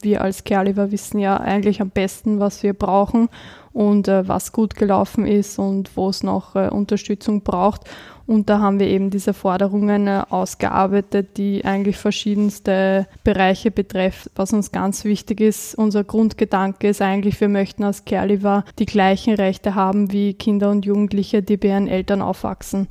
Wir 0.00 0.22
als 0.22 0.44
Caregiver 0.44 0.92
wissen 0.92 1.18
ja 1.18 1.36
eigentlich 1.38 1.80
am 1.80 1.90
besten, 1.90 2.38
was 2.38 2.62
wir 2.62 2.72
brauchen 2.72 3.28
und 3.72 4.06
äh, 4.08 4.26
was 4.28 4.52
gut 4.52 4.76
gelaufen 4.76 5.26
ist 5.26 5.58
und 5.58 5.96
wo 5.96 6.08
es 6.08 6.22
noch 6.22 6.54
äh, 6.54 6.68
Unterstützung 6.68 7.42
braucht. 7.42 7.82
Und 8.26 8.50
da 8.50 8.60
haben 8.60 8.78
wir 8.78 8.86
eben 8.86 9.10
diese 9.10 9.34
Forderungen 9.34 10.06
äh, 10.06 10.22
ausgearbeitet, 10.28 11.36
die 11.36 11.64
eigentlich 11.64 11.96
verschiedenste 11.96 13.08
Bereiche 13.24 13.70
betreffen. 13.70 14.30
Was 14.36 14.52
uns 14.52 14.70
ganz 14.70 15.04
wichtig 15.04 15.40
ist, 15.40 15.74
unser 15.74 16.04
Grundgedanke 16.04 16.88
ist 16.88 17.02
eigentlich, 17.02 17.40
wir 17.40 17.48
möchten 17.48 17.84
als 17.84 18.04
Caregiver 18.04 18.64
die 18.78 18.86
gleichen 18.86 19.34
Rechte 19.34 19.74
haben 19.74 20.12
wie 20.12 20.34
Kinder 20.34 20.70
und 20.70 20.84
Jugendliche, 20.84 21.42
die 21.42 21.56
bei 21.56 21.68
ihren 21.68 21.88
Eltern 21.88 22.22
aufwachsen. 22.22 22.88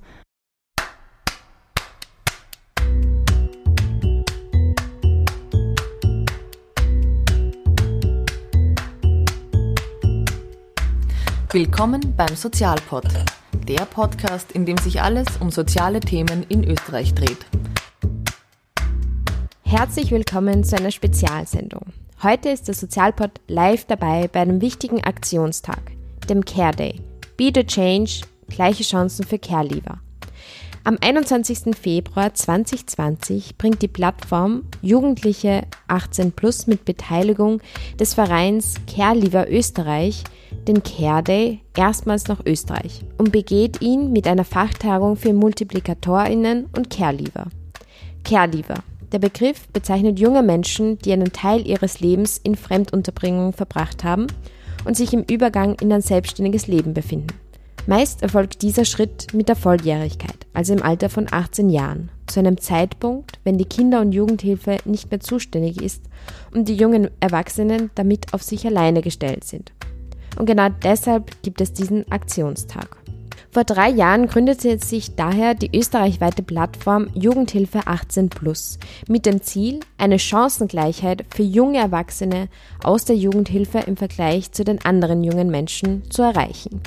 Willkommen 11.60 12.14
beim 12.16 12.36
Sozialpod, 12.36 13.06
der 13.68 13.86
Podcast, 13.86 14.52
in 14.52 14.68
dem 14.68 14.78
sich 14.78 15.02
alles 15.02 15.26
um 15.40 15.50
soziale 15.50 16.00
Themen 16.00 16.46
in 16.50 16.64
Österreich 16.64 17.16
dreht. 17.16 17.48
Herzlich 19.64 20.12
willkommen 20.12 20.64
zu 20.64 20.76
einer 20.76 20.92
Spezialsendung. 20.92 21.94
Heute 22.22 22.50
ist 22.50 22.68
der 22.68 22.76
Sozialpod 22.76 23.32
live 23.48 23.86
dabei 23.86 24.28
bei 24.28 24.42
einem 24.42 24.62
wichtigen 24.62 25.04
Aktionstag, 25.04 25.82
dem 26.30 26.46
Care 26.46 26.76
Day. 26.76 27.02
Be 27.38 27.52
the 27.52 27.64
Change, 27.64 28.22
gleiche 28.50 28.84
Chancen 28.84 29.26
für 29.26 29.40
Care-Leaver. 29.40 30.00
Am 30.88 30.98
21. 31.02 31.76
Februar 31.78 32.34
2020 32.34 33.58
bringt 33.58 33.82
die 33.82 33.90
Plattform 33.90 34.64
Jugendliche 34.82 35.64
18 35.90 36.32
Plus 36.32 36.66
mit 36.66 36.86
Beteiligung 36.86 37.60
des 38.00 38.14
Vereins 38.14 38.76
Care-Leaver 38.88 39.52
Österreich 39.52 40.24
den 40.66 40.84
Care 40.84 41.24
Day 41.24 41.60
erstmals 41.76 42.30
nach 42.30 42.40
Österreich 42.46 43.02
und 43.18 43.34
begeht 43.34 43.82
ihn 43.82 44.14
mit 44.14 44.30
einer 44.30 44.46
Fachtagung 44.46 45.18
für 45.18 45.34
MultiplikatorInnen 45.34 46.68
und 46.74 46.90
Careleaver. 46.90 47.48
Careleaver. 48.24 48.82
Der 49.12 49.20
Begriff 49.20 49.68
bezeichnet 49.68 50.22
junge 50.22 50.42
Menschen, 50.42 51.00
die 51.00 51.12
einen 51.12 51.34
Teil 51.34 51.68
ihres 51.68 52.00
Lebens 52.00 52.40
in 52.42 52.56
Fremdunterbringung 52.56 53.52
verbracht 53.52 54.06
haben 54.06 54.28
und 54.86 54.96
sich 54.96 55.12
im 55.12 55.24
Übergang 55.24 55.76
in 55.82 55.92
ein 55.92 56.02
selbstständiges 56.02 56.68
Leben 56.68 56.94
befinden. 56.94 57.34
Meist 57.88 58.22
erfolgt 58.22 58.64
dieser 58.64 58.84
Schritt 58.84 59.34
mit 59.34 59.48
der 59.48 59.56
Volljährigkeit, 59.56 60.46
also 60.54 60.74
im 60.74 60.84
Alter 60.84 61.10
von 61.10 61.28
18 61.32 61.70
Jahren, 61.70 62.10
zu 62.28 62.42
einem 62.42 62.58
Zeitpunkt, 62.58 63.40
wenn 63.46 63.58
die 63.58 63.64
Kinder- 63.64 64.02
und 64.02 64.12
Jugendhilfe 64.12 64.76
nicht 64.84 65.10
mehr 65.10 65.22
zuständig 65.22 65.82
ist 65.82 66.04
und 66.54 66.68
die 66.68 66.76
jungen 66.76 67.10
Erwachsenen 67.22 67.90
damit 67.96 68.34
auf 68.34 68.44
sich 68.44 68.68
alleine 68.68 69.02
gestellt 69.02 69.46
sind. 69.46 69.72
Und 70.38 70.48
genau 70.48 70.68
deshalb 70.84 71.42
gibt 71.44 71.62
es 71.62 71.72
diesen 71.72 72.12
Aktionstag. 72.12 72.97
Vor 73.58 73.64
drei 73.64 73.90
Jahren 73.90 74.28
gründete 74.28 74.78
sich 74.78 75.16
daher 75.16 75.56
die 75.56 75.76
österreichweite 75.76 76.44
Plattform 76.44 77.10
Jugendhilfe 77.16 77.88
18 77.88 78.30
Plus 78.30 78.78
mit 79.08 79.26
dem 79.26 79.42
Ziel, 79.42 79.80
eine 79.98 80.20
Chancengleichheit 80.20 81.26
für 81.34 81.42
junge 81.42 81.80
Erwachsene 81.80 82.50
aus 82.84 83.06
der 83.06 83.16
Jugendhilfe 83.16 83.80
im 83.80 83.98
Vergleich 83.98 84.52
zu 84.52 84.64
den 84.64 84.86
anderen 84.86 85.24
jungen 85.24 85.50
Menschen 85.50 86.08
zu 86.12 86.22
erreichen. 86.22 86.82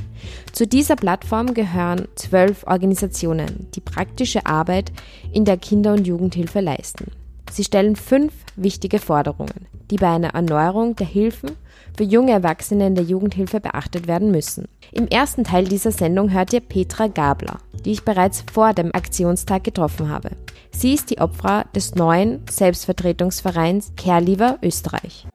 Zu 0.53 0.65
dieser 0.65 0.95
Plattform 0.95 1.55
gehören 1.55 2.07
zwölf 2.15 2.65
Organisationen, 2.69 3.67
die 3.75 3.81
praktische 3.81 4.47
Arbeit 4.47 4.93
in 5.33 5.45
der 5.45 5.57
Kinder- 5.57 5.95
und 5.95 6.07
Jugendhilfe 6.07 6.61
leisten. 6.61 7.11
Sie 7.51 7.65
stellen 7.65 7.97
fünf 7.97 8.33
wichtige 8.55 9.01
Forderungen, 9.01 9.67
die 9.91 9.97
bei 9.97 10.09
einer 10.09 10.35
Erneuerung 10.35 10.97
der 10.97 11.07
Hilfen 11.07 11.51
für 11.97 12.05
junge 12.05 12.33
Erwachsene 12.33 12.87
in 12.87 12.95
der 12.95 13.05
Jugendhilfe 13.05 13.61
beachtet 13.61 14.07
werden 14.07 14.31
müssen. 14.31 14.69
Im 14.93 15.09
ersten 15.09 15.45
Teil 15.45 15.65
dieser 15.65 15.93
Sendung 15.93 16.33
hört 16.33 16.53
ihr 16.53 16.61
Petra 16.61 17.09
Gabler, 17.09 17.59
die 17.85 17.93
ich 17.93 18.05
bereits 18.05 18.45
vor 18.53 18.73
dem 18.73 18.95
Aktionstag 18.95 19.65
getroffen 19.65 20.09
habe. 20.09 20.31
Sie 20.71 20.95
ist 20.95 21.11
die 21.11 21.19
Opfer 21.19 21.65
des 21.75 21.95
neuen 21.95 22.43
Selbstvertretungsvereins 22.49 23.93
Careleaver 23.97 24.59
Österreich. 24.63 25.27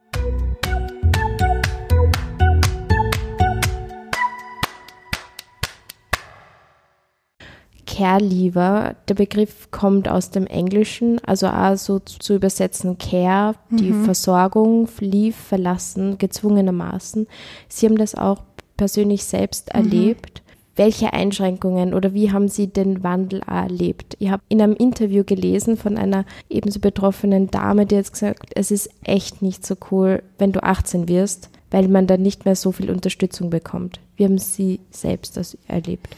Care 7.96 8.22
Leaver. 8.22 8.94
Der 9.08 9.14
Begriff 9.14 9.70
kommt 9.70 10.06
aus 10.06 10.30
dem 10.30 10.46
Englischen, 10.46 11.18
also 11.24 11.46
auch 11.46 11.76
so 11.76 11.98
zu 11.98 12.34
übersetzen 12.34 12.98
Care, 12.98 13.54
die 13.70 13.90
mhm. 13.90 14.04
Versorgung, 14.04 14.88
Leave, 15.00 15.32
verlassen, 15.32 16.18
gezwungenermaßen. 16.18 17.26
Sie 17.68 17.86
haben 17.86 17.96
das 17.96 18.14
auch 18.14 18.42
persönlich 18.76 19.24
selbst 19.24 19.72
mhm. 19.72 19.80
erlebt. 19.80 20.42
Welche 20.74 21.14
Einschränkungen 21.14 21.94
oder 21.94 22.12
wie 22.12 22.30
haben 22.32 22.48
Sie 22.48 22.66
den 22.66 23.02
Wandel 23.02 23.40
erlebt? 23.46 24.14
Ich 24.18 24.28
habe 24.28 24.42
in 24.50 24.60
einem 24.60 24.76
Interview 24.76 25.24
gelesen 25.24 25.78
von 25.78 25.96
einer 25.96 26.26
ebenso 26.50 26.80
betroffenen 26.80 27.50
Dame, 27.50 27.86
die 27.86 27.94
jetzt 27.94 28.12
gesagt, 28.12 28.50
es 28.54 28.70
ist 28.70 28.90
echt 29.04 29.40
nicht 29.40 29.64
so 29.64 29.74
cool, 29.90 30.22
wenn 30.36 30.52
du 30.52 30.62
18 30.62 31.08
wirst, 31.08 31.48
weil 31.70 31.88
man 31.88 32.06
dann 32.06 32.20
nicht 32.20 32.44
mehr 32.44 32.56
so 32.56 32.72
viel 32.72 32.90
Unterstützung 32.90 33.48
bekommt. 33.48 34.00
Wie 34.16 34.24
haben 34.24 34.36
Sie 34.36 34.80
selbst 34.90 35.38
das 35.38 35.56
erlebt? 35.66 36.14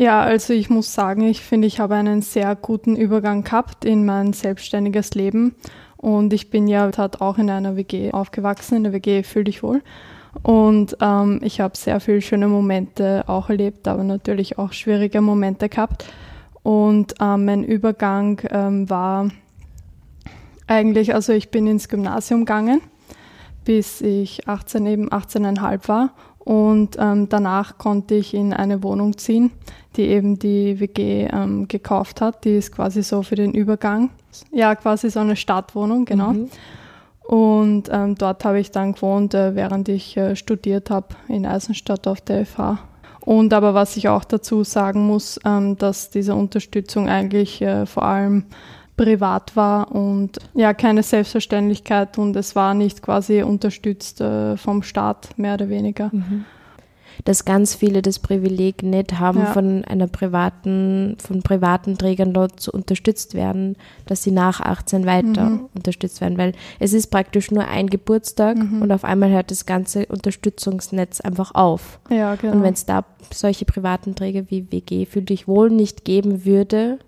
Ja, 0.00 0.20
also 0.20 0.52
ich 0.52 0.70
muss 0.70 0.94
sagen, 0.94 1.22
ich 1.22 1.40
finde, 1.40 1.66
ich 1.66 1.80
habe 1.80 1.96
einen 1.96 2.22
sehr 2.22 2.54
guten 2.54 2.94
Übergang 2.94 3.42
gehabt 3.42 3.84
in 3.84 4.06
mein 4.06 4.32
selbstständiges 4.32 5.14
Leben. 5.14 5.56
Und 5.96 6.32
ich 6.32 6.50
bin 6.50 6.68
ja 6.68 6.88
halt 6.96 7.20
auch 7.20 7.36
in 7.36 7.50
einer 7.50 7.74
WG 7.74 8.12
aufgewachsen, 8.12 8.76
in 8.76 8.84
der 8.84 8.92
WG 8.92 9.24
Fühl 9.24 9.42
dich 9.42 9.64
wohl. 9.64 9.82
Und 10.44 10.96
ähm, 11.00 11.40
ich 11.42 11.60
habe 11.60 11.76
sehr 11.76 11.98
viele 11.98 12.20
schöne 12.20 12.46
Momente 12.46 13.24
auch 13.26 13.50
erlebt, 13.50 13.88
aber 13.88 14.04
natürlich 14.04 14.56
auch 14.56 14.72
schwierige 14.72 15.20
Momente 15.20 15.68
gehabt. 15.68 16.04
Und 16.62 17.14
ähm, 17.20 17.46
mein 17.46 17.64
Übergang 17.64 18.40
ähm, 18.52 18.88
war 18.88 19.28
eigentlich, 20.68 21.12
also 21.12 21.32
ich 21.32 21.50
bin 21.50 21.66
ins 21.66 21.88
Gymnasium 21.88 22.44
gegangen, 22.44 22.82
bis 23.64 24.00
ich 24.00 24.46
18, 24.46 24.86
eben 24.86 25.08
18,5 25.08 25.88
war. 25.88 26.10
Und 26.48 26.96
ähm, 26.98 27.28
danach 27.28 27.76
konnte 27.76 28.14
ich 28.14 28.32
in 28.32 28.54
eine 28.54 28.82
Wohnung 28.82 29.18
ziehen, 29.18 29.50
die 29.96 30.04
eben 30.04 30.38
die 30.38 30.80
WG 30.80 31.28
ähm, 31.30 31.68
gekauft 31.68 32.22
hat. 32.22 32.46
Die 32.46 32.56
ist 32.56 32.72
quasi 32.72 33.02
so 33.02 33.22
für 33.22 33.34
den 33.34 33.52
Übergang. 33.52 34.08
Ja, 34.50 34.74
quasi 34.74 35.10
so 35.10 35.20
eine 35.20 35.36
Stadtwohnung, 35.36 36.06
genau. 36.06 36.32
Mhm. 36.32 36.48
Und 37.20 37.90
ähm, 37.92 38.14
dort 38.14 38.46
habe 38.46 38.60
ich 38.60 38.70
dann 38.70 38.94
gewohnt, 38.94 39.34
äh, 39.34 39.54
während 39.56 39.90
ich 39.90 40.16
äh, 40.16 40.36
studiert 40.36 40.88
habe 40.88 41.08
in 41.28 41.44
Eisenstadt 41.44 42.08
auf 42.08 42.22
der 42.22 42.46
FH. 42.46 42.78
Und 43.20 43.52
aber 43.52 43.74
was 43.74 43.98
ich 43.98 44.08
auch 44.08 44.24
dazu 44.24 44.64
sagen 44.64 45.06
muss, 45.06 45.38
ähm, 45.44 45.76
dass 45.76 46.08
diese 46.08 46.34
Unterstützung 46.34 47.10
eigentlich 47.10 47.60
äh, 47.60 47.84
vor 47.84 48.04
allem 48.04 48.46
privat 48.98 49.56
war 49.56 49.92
und 49.92 50.38
ja, 50.52 50.74
keine 50.74 51.02
Selbstverständlichkeit 51.02 52.18
und 52.18 52.36
es 52.36 52.54
war 52.54 52.74
nicht 52.74 53.00
quasi 53.00 53.42
unterstützt 53.42 54.20
äh, 54.20 54.58
vom 54.58 54.82
Staat, 54.82 55.30
mehr 55.38 55.54
oder 55.54 55.70
weniger. 55.70 56.10
Mhm. 56.12 56.44
Dass 57.24 57.44
ganz 57.44 57.74
viele 57.74 58.00
das 58.00 58.20
Privileg 58.20 58.84
nicht 58.84 59.18
haben, 59.18 59.40
ja. 59.40 59.46
von 59.46 59.84
einer 59.84 60.06
privaten, 60.06 61.16
von 61.18 61.42
privaten 61.42 61.98
Trägern 61.98 62.32
dort 62.32 62.60
zu 62.60 62.70
unterstützt 62.70 63.34
werden, 63.34 63.76
dass 64.06 64.22
sie 64.22 64.30
nach 64.30 64.60
18 64.60 65.04
weiter 65.04 65.50
mhm. 65.50 65.68
unterstützt 65.74 66.20
werden, 66.20 66.38
weil 66.38 66.52
es 66.78 66.92
ist 66.92 67.08
praktisch 67.08 67.50
nur 67.50 67.66
ein 67.66 67.88
Geburtstag 67.88 68.56
mhm. 68.56 68.82
und 68.82 68.92
auf 68.92 69.04
einmal 69.04 69.30
hört 69.30 69.50
das 69.50 69.66
ganze 69.66 70.06
Unterstützungsnetz 70.06 71.20
einfach 71.20 71.54
auf. 71.54 71.98
Ja, 72.08 72.36
genau. 72.36 72.54
Und 72.54 72.62
wenn 72.62 72.74
es 72.74 72.86
da 72.86 73.04
solche 73.32 73.64
privaten 73.64 74.14
Träger 74.14 74.44
wie 74.48 74.70
WG 74.70 75.06
Fühl 75.06 75.22
dich 75.22 75.48
wohl 75.48 75.70
nicht 75.70 76.04
geben 76.04 76.44
würde, 76.44 76.98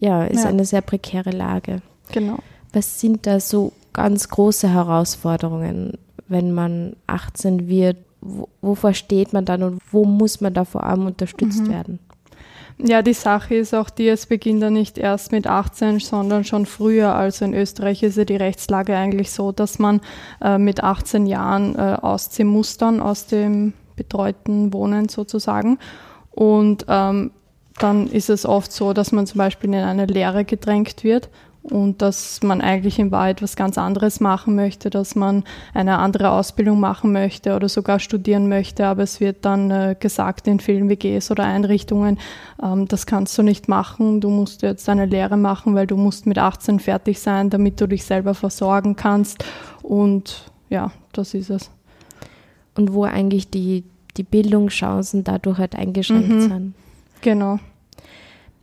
ja, 0.00 0.24
ist 0.24 0.42
ja. 0.42 0.48
eine 0.48 0.64
sehr 0.64 0.80
prekäre 0.80 1.30
Lage. 1.30 1.82
Genau. 2.12 2.38
Was 2.72 3.00
sind 3.00 3.26
da 3.26 3.38
so 3.38 3.72
ganz 3.92 4.28
große 4.28 4.68
Herausforderungen, 4.68 5.98
wenn 6.28 6.52
man 6.52 6.96
18 7.06 7.68
wird? 7.68 7.98
Wo, 8.22 8.48
wovor 8.60 8.92
steht 8.92 9.32
man 9.32 9.44
dann 9.44 9.62
und 9.62 9.80
wo 9.90 10.04
muss 10.04 10.40
man 10.40 10.52
da 10.52 10.64
vor 10.64 10.84
allem 10.84 11.06
unterstützt 11.06 11.62
mhm. 11.62 11.70
werden? 11.70 11.98
Ja, 12.82 13.02
die 13.02 13.14
Sache 13.14 13.56
ist 13.56 13.74
auch 13.74 13.90
die, 13.90 14.08
es 14.08 14.26
beginnt 14.26 14.62
ja 14.62 14.70
nicht 14.70 14.96
erst 14.96 15.32
mit 15.32 15.46
18, 15.46 16.00
sondern 16.00 16.44
schon 16.44 16.64
früher. 16.64 17.14
Also 17.14 17.44
in 17.44 17.52
Österreich 17.52 18.02
ist 18.02 18.16
ja 18.16 18.24
die 18.24 18.36
Rechtslage 18.36 18.96
eigentlich 18.96 19.30
so, 19.30 19.52
dass 19.52 19.78
man 19.78 20.00
äh, 20.40 20.56
mit 20.56 20.82
18 20.82 21.26
Jahren 21.26 21.76
äh, 21.76 21.98
ausziehen 22.00 22.48
muss 22.48 22.78
dann 22.78 23.00
aus 23.00 23.26
dem 23.26 23.74
betreuten 23.96 24.72
Wohnen 24.72 25.08
sozusagen. 25.10 25.78
Und 26.30 26.86
ähm, 26.88 27.32
dann 27.82 28.06
ist 28.06 28.30
es 28.30 28.46
oft 28.46 28.72
so, 28.72 28.92
dass 28.92 29.12
man 29.12 29.26
zum 29.26 29.38
Beispiel 29.38 29.70
in 29.70 29.80
eine 29.80 30.06
Lehre 30.06 30.44
gedrängt 30.44 31.02
wird 31.02 31.28
und 31.62 32.00
dass 32.00 32.42
man 32.42 32.60
eigentlich 32.60 32.98
in 32.98 33.10
Wahrheit 33.10 33.42
was 33.42 33.54
ganz 33.54 33.76
anderes 33.76 34.20
machen 34.20 34.54
möchte, 34.54 34.88
dass 34.88 35.14
man 35.14 35.44
eine 35.74 35.98
andere 35.98 36.30
Ausbildung 36.30 36.80
machen 36.80 37.12
möchte 37.12 37.54
oder 37.54 37.68
sogar 37.68 37.98
studieren 37.98 38.48
möchte, 38.48 38.86
aber 38.86 39.02
es 39.02 39.20
wird 39.20 39.44
dann 39.44 39.70
äh, 39.70 39.96
gesagt 39.98 40.48
in 40.48 40.60
vielen 40.60 40.88
WGs 40.88 41.30
oder 41.30 41.44
Einrichtungen, 41.44 42.18
ähm, 42.62 42.88
das 42.88 43.04
kannst 43.04 43.36
du 43.36 43.42
nicht 43.42 43.68
machen, 43.68 44.20
du 44.20 44.30
musst 44.30 44.62
jetzt 44.62 44.88
eine 44.88 45.04
Lehre 45.04 45.36
machen, 45.36 45.74
weil 45.74 45.86
du 45.86 45.96
musst 45.96 46.26
mit 46.26 46.38
18 46.38 46.80
fertig 46.80 47.20
sein, 47.20 47.50
damit 47.50 47.80
du 47.80 47.86
dich 47.86 48.04
selber 48.04 48.34
versorgen 48.34 48.96
kannst 48.96 49.44
und 49.82 50.50
ja, 50.70 50.92
das 51.12 51.34
ist 51.34 51.50
es. 51.50 51.70
Und 52.76 52.94
wo 52.94 53.04
eigentlich 53.04 53.50
die, 53.50 53.84
die 54.16 54.22
Bildungschancen 54.22 55.24
dadurch 55.24 55.58
halt 55.58 55.74
eingeschränkt 55.74 56.28
mhm. 56.28 56.40
sind. 56.40 56.74
Genau. 57.20 57.58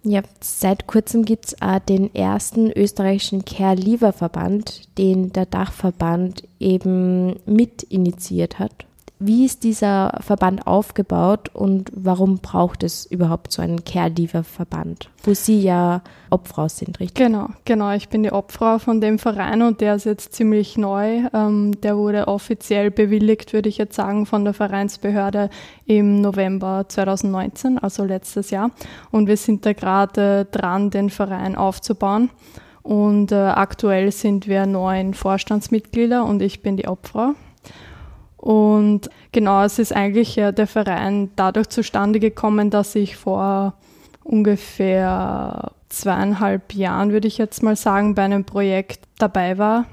Ja, 0.03 0.21
seit 0.39 0.87
kurzem 0.87 1.25
gibt 1.25 1.47
es 1.47 1.61
auch 1.61 1.79
den 1.79 2.13
ersten 2.15 2.71
österreichischen 2.71 3.43
Care-Lever-Verband, 3.43 4.97
den 4.97 5.33
der 5.33 5.45
Dachverband 5.45 6.43
eben 6.59 7.39
mit 7.45 7.83
initiiert 7.83 8.57
hat. 8.57 8.86
Wie 9.19 9.45
ist 9.45 9.63
dieser 9.63 10.19
Verband 10.21 10.67
aufgebaut 10.67 11.49
und 11.51 11.91
warum 11.95 12.37
braucht 12.37 12.83
es 12.83 13.07
überhaupt 13.07 13.51
so 13.51 13.63
einen 13.63 13.83
Care-Lever-Verband, 13.83 15.09
wo 15.23 15.33
Sie 15.33 15.59
ja 15.59 16.03
Obfrau 16.29 16.67
sind, 16.67 16.99
richtig? 16.99 17.25
Genau, 17.25 17.47
genau. 17.65 17.91
Ich 17.93 18.09
bin 18.09 18.21
die 18.21 18.31
Obfrau 18.31 18.77
von 18.77 19.01
dem 19.01 19.17
Verein 19.17 19.63
und 19.63 19.81
der 19.81 19.95
ist 19.95 20.05
jetzt 20.05 20.33
ziemlich 20.33 20.77
neu. 20.77 21.23
Ähm, 21.33 21.81
der 21.81 21.97
wurde 21.97 22.27
offiziell 22.27 22.91
bewilligt, 22.91 23.53
würde 23.53 23.69
ich 23.69 23.79
jetzt 23.79 23.95
sagen, 23.95 24.27
von 24.27 24.43
der 24.43 24.53
Vereinsbehörde 24.53 25.49
im 25.87 26.21
November 26.21 26.85
2019, 26.87 27.79
also 27.79 28.03
letztes 28.03 28.51
Jahr. 28.51 28.69
Und 29.09 29.25
wir 29.25 29.37
sind 29.37 29.65
da 29.65 29.73
gerade 29.73 30.45
dran, 30.45 30.91
den 30.91 31.09
Verein 31.09 31.55
aufzubauen. 31.55 32.29
Und 32.83 33.31
äh, 33.31 33.35
aktuell 33.35 34.11
sind 34.11 34.47
wir 34.47 34.67
neun 34.67 35.15
Vorstandsmitglieder 35.15 36.23
und 36.23 36.43
ich 36.43 36.61
bin 36.61 36.77
die 36.77 36.87
Obfrau. 36.87 37.33
Und 38.47 39.09
genau, 39.33 39.63
es 39.63 39.77
ist 39.77 39.93
eigentlich 39.93 40.37
ja 40.37 40.53
der 40.53 40.67
Verein 40.67 41.31
dadurch 41.35 41.67
zustande 41.67 42.21
gekommen, 42.21 42.69
dass 42.69 42.95
ich 42.95 43.17
vor 43.17 43.73
ungefähr 44.23 45.71
zweieinhalb 45.89 46.73
Jahren, 46.73 47.11
würde 47.11 47.27
ich 47.27 47.37
jetzt 47.37 47.61
mal 47.61 47.75
sagen, 47.75 48.15
bei 48.15 48.21
einem 48.21 48.45
Projekt 48.45 49.01
dabei 49.17 49.57
war 49.57 49.83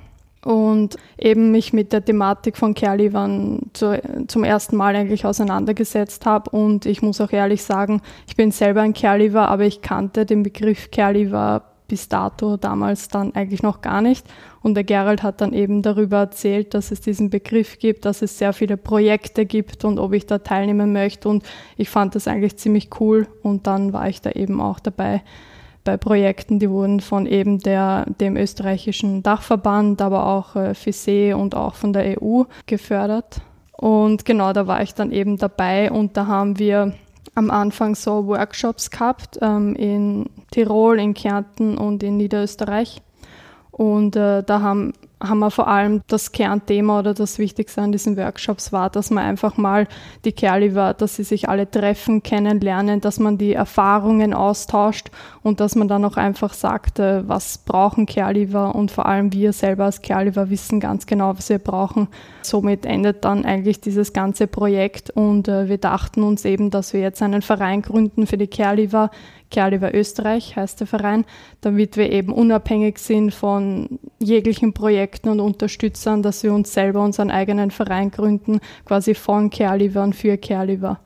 und 0.45 0.95
eben 1.19 1.51
mich 1.51 1.73
mit 1.73 1.93
der 1.93 2.05
Thematik 2.05 2.57
von 2.57 2.75
Care 2.75 3.59
zu, 3.73 4.01
zum 4.29 4.45
ersten 4.45 4.77
Mal 4.77 4.95
eigentlich 4.95 5.27
auseinandergesetzt 5.27 6.25
habe. 6.25 6.49
Und 6.51 6.87
ich 6.87 7.03
muss 7.03 7.21
auch 7.21 7.33
ehrlich 7.33 7.65
sagen, 7.65 8.03
ich 8.29 8.37
bin 8.37 8.53
selber 8.53 8.83
ein 8.83 8.95
Care 8.95 9.49
aber 9.49 9.65
ich 9.65 9.83
kannte 9.83 10.27
den 10.27 10.45
Begriff 10.45 10.93
Care 10.93 11.61
bis 11.95 12.09
dato 12.09 12.57
damals 12.57 13.07
dann 13.07 13.37
eigentlich 13.37 13.63
noch 13.63 13.81
gar 13.81 14.03
nicht. 14.03 14.27
Und 14.63 14.75
der 14.75 14.83
Gerald 14.83 15.23
hat 15.23 15.41
dann 15.41 15.53
eben 15.53 15.81
darüber 15.81 16.17
erzählt, 16.17 16.75
dass 16.75 16.91
es 16.91 17.01
diesen 17.01 17.31
Begriff 17.31 17.79
gibt, 17.79 18.05
dass 18.05 18.21
es 18.21 18.37
sehr 18.37 18.53
viele 18.53 18.77
Projekte 18.77 19.47
gibt 19.47 19.85
und 19.85 20.01
ob 20.01 20.13
ich 20.13 20.27
da 20.27 20.39
teilnehmen 20.39 20.93
möchte. 20.93 21.29
Und 21.29 21.45
ich 21.77 21.89
fand 21.89 22.17
das 22.17 22.27
eigentlich 22.27 22.57
ziemlich 22.57 22.91
cool. 22.99 23.29
Und 23.45 23.69
dann 23.69 23.93
war 23.93 24.09
ich 24.09 24.21
da 24.21 24.33
eben 24.33 24.61
auch 24.61 24.81
dabei 24.81 25.23
bei 25.85 25.97
Projekten, 25.97 26.59
die 26.59 26.69
wurden 26.69 26.99
von 26.99 27.27
eben 27.27 27.61
der, 27.61 28.07
dem 28.19 28.37
österreichischen 28.37 29.23
Dachverband, 29.23 30.03
aber 30.03 30.27
auch 30.27 30.57
äh, 30.57 30.75
FISE 30.75 31.37
und 31.37 31.55
auch 31.55 31.77
von 31.77 31.93
der 31.93 32.21
EU 32.21 32.43
gefördert. 32.67 33.41
Und 33.71 34.25
genau, 34.25 34.53
da 34.53 34.67
war 34.67 34.83
ich 34.83 34.95
dann 34.95 35.13
eben 35.13 35.37
dabei 35.37 35.93
und 35.93 36.17
da 36.17 36.27
haben 36.27 36.59
wir 36.59 36.93
am 37.35 37.51
Anfang 37.51 37.95
so 37.95 38.27
Workshops 38.27 38.91
gehabt 38.91 39.39
ähm, 39.43 39.75
in 39.77 40.31
Tirol, 40.55 41.01
in 41.01 41.15
Kärnten 41.15 41.77
und 41.77 42.03
in 42.03 42.17
Niederösterreich. 42.17 43.03
Und 43.77 44.15
äh, 44.15 44.45
da 44.45 44.61
haben, 44.61 44.93
haben 45.21 45.41
wir 45.41 45.51
vor 45.51 45.67
allem 45.67 46.03
das 46.07 46.31
Kernthema 46.31 47.01
oder 47.01 47.13
das 47.13 47.41
Wichtigste 47.41 47.83
an 47.83 47.91
diesen 47.91 48.17
Workshops 48.17 48.71
war, 48.71 48.89
dass 48.89 49.11
man 49.11 49.25
einfach 49.25 49.57
mal 49.57 49.89
die 50.25 50.31
Kerli 50.31 50.77
war, 50.77 50.95
dass 50.95 51.17
sie 51.17 51.25
sich 51.25 51.49
alle 51.49 51.69
treffen, 51.69 52.23
kennenlernen, 52.23 53.01
dass 53.01 53.19
man 53.19 53.37
die 53.37 53.53
Erfahrungen 53.53 54.33
austauscht 54.33 55.11
und 55.43 55.59
dass 55.59 55.75
man 55.75 55.89
dann 55.89 56.05
auch 56.05 56.17
einfach 56.17 56.53
sagt, 56.53 57.01
äh, 57.01 57.29
was 57.29 57.59
brauchen 57.59 58.07
Kerliver 58.07 58.77
und 58.77 58.93
vor 58.93 59.07
allem 59.07 59.33
wir 59.33 59.53
selber 59.53 59.87
als 59.87 60.03
Kerliver 60.03 60.51
wissen 60.51 60.79
ganz 60.79 61.07
genau, 61.07 61.37
was 61.37 61.49
wir 61.49 61.59
brauchen. 61.59 62.07
Somit 62.43 62.87
endet 62.87 63.25
dann 63.25 63.45
eigentlich 63.45 63.81
dieses 63.81 64.13
ganze 64.13 64.47
Projekt 64.47 65.11
und 65.11 65.49
äh, 65.49 65.69
wir 65.69 65.79
dachten 65.79 66.23
uns 66.23 66.45
eben, 66.45 66.71
dass 66.71 66.93
wir 66.93 67.01
jetzt 67.01 67.23
einen 67.23 67.43
Verein 67.43 67.83
gründen 67.83 68.29
für 68.29 68.37
die 68.37 68.47
Kerliver, 68.47 69.11
Kerliver 69.51 69.95
Österreich 69.95 70.57
heißt 70.57 70.81
der 70.81 70.87
Verein, 70.87 71.25
damit 71.61 71.97
wir 71.97 72.11
eben 72.11 72.33
unabhängig 72.33 72.99
sind 72.99 73.33
von 73.33 73.99
jeglichen 74.19 74.73
Projekten 74.73 75.29
und 75.29 75.41
Unterstützern, 75.41 76.23
dass 76.23 76.43
wir 76.43 76.53
uns 76.53 76.73
selber 76.73 77.03
unseren 77.03 77.31
eigenen 77.31 77.71
Verein 77.71 78.11
gründen, 78.11 78.61
quasi 78.85 79.15
von 79.15 79.51
Kerliver 79.51 80.03
und 80.03 80.15
für 80.15 80.37
Kerliver. 80.37 80.99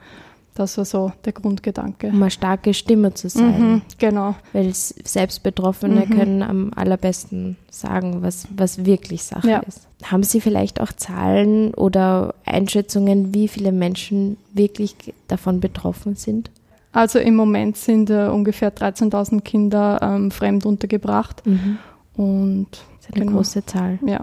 Das 0.58 0.76
war 0.76 0.84
so 0.84 1.12
der 1.24 1.32
Grundgedanke. 1.32 2.08
Um 2.08 2.20
eine 2.20 2.32
starke 2.32 2.74
Stimme 2.74 3.14
zu 3.14 3.28
sein. 3.28 3.60
Mhm, 3.60 3.82
genau. 3.96 4.34
Weil 4.52 4.74
Selbstbetroffene 4.74 6.06
mhm. 6.06 6.10
können 6.10 6.42
am 6.42 6.72
allerbesten 6.74 7.56
sagen, 7.70 8.22
was, 8.22 8.48
was 8.56 8.84
wirklich 8.84 9.22
Sache 9.22 9.48
ja. 9.48 9.58
ist. 9.60 9.86
Haben 10.02 10.24
Sie 10.24 10.40
vielleicht 10.40 10.80
auch 10.80 10.92
Zahlen 10.92 11.74
oder 11.74 12.34
Einschätzungen, 12.44 13.32
wie 13.34 13.46
viele 13.46 13.70
Menschen 13.70 14.36
wirklich 14.52 14.96
davon 15.28 15.60
betroffen 15.60 16.16
sind? 16.16 16.50
Also 16.92 17.18
im 17.18 17.36
Moment 17.36 17.76
sind 17.76 18.10
äh, 18.10 18.28
ungefähr 18.28 18.74
13.000 18.74 19.42
Kinder 19.42 19.98
ähm, 20.02 20.30
fremd 20.30 20.66
untergebracht. 20.66 21.44
Mhm. 21.46 21.78
Und 22.14 22.68
das 22.70 23.08
ist 23.08 23.14
eine 23.14 23.24
genau. 23.26 23.36
große 23.38 23.66
Zahl. 23.66 23.98
Ja. 24.06 24.20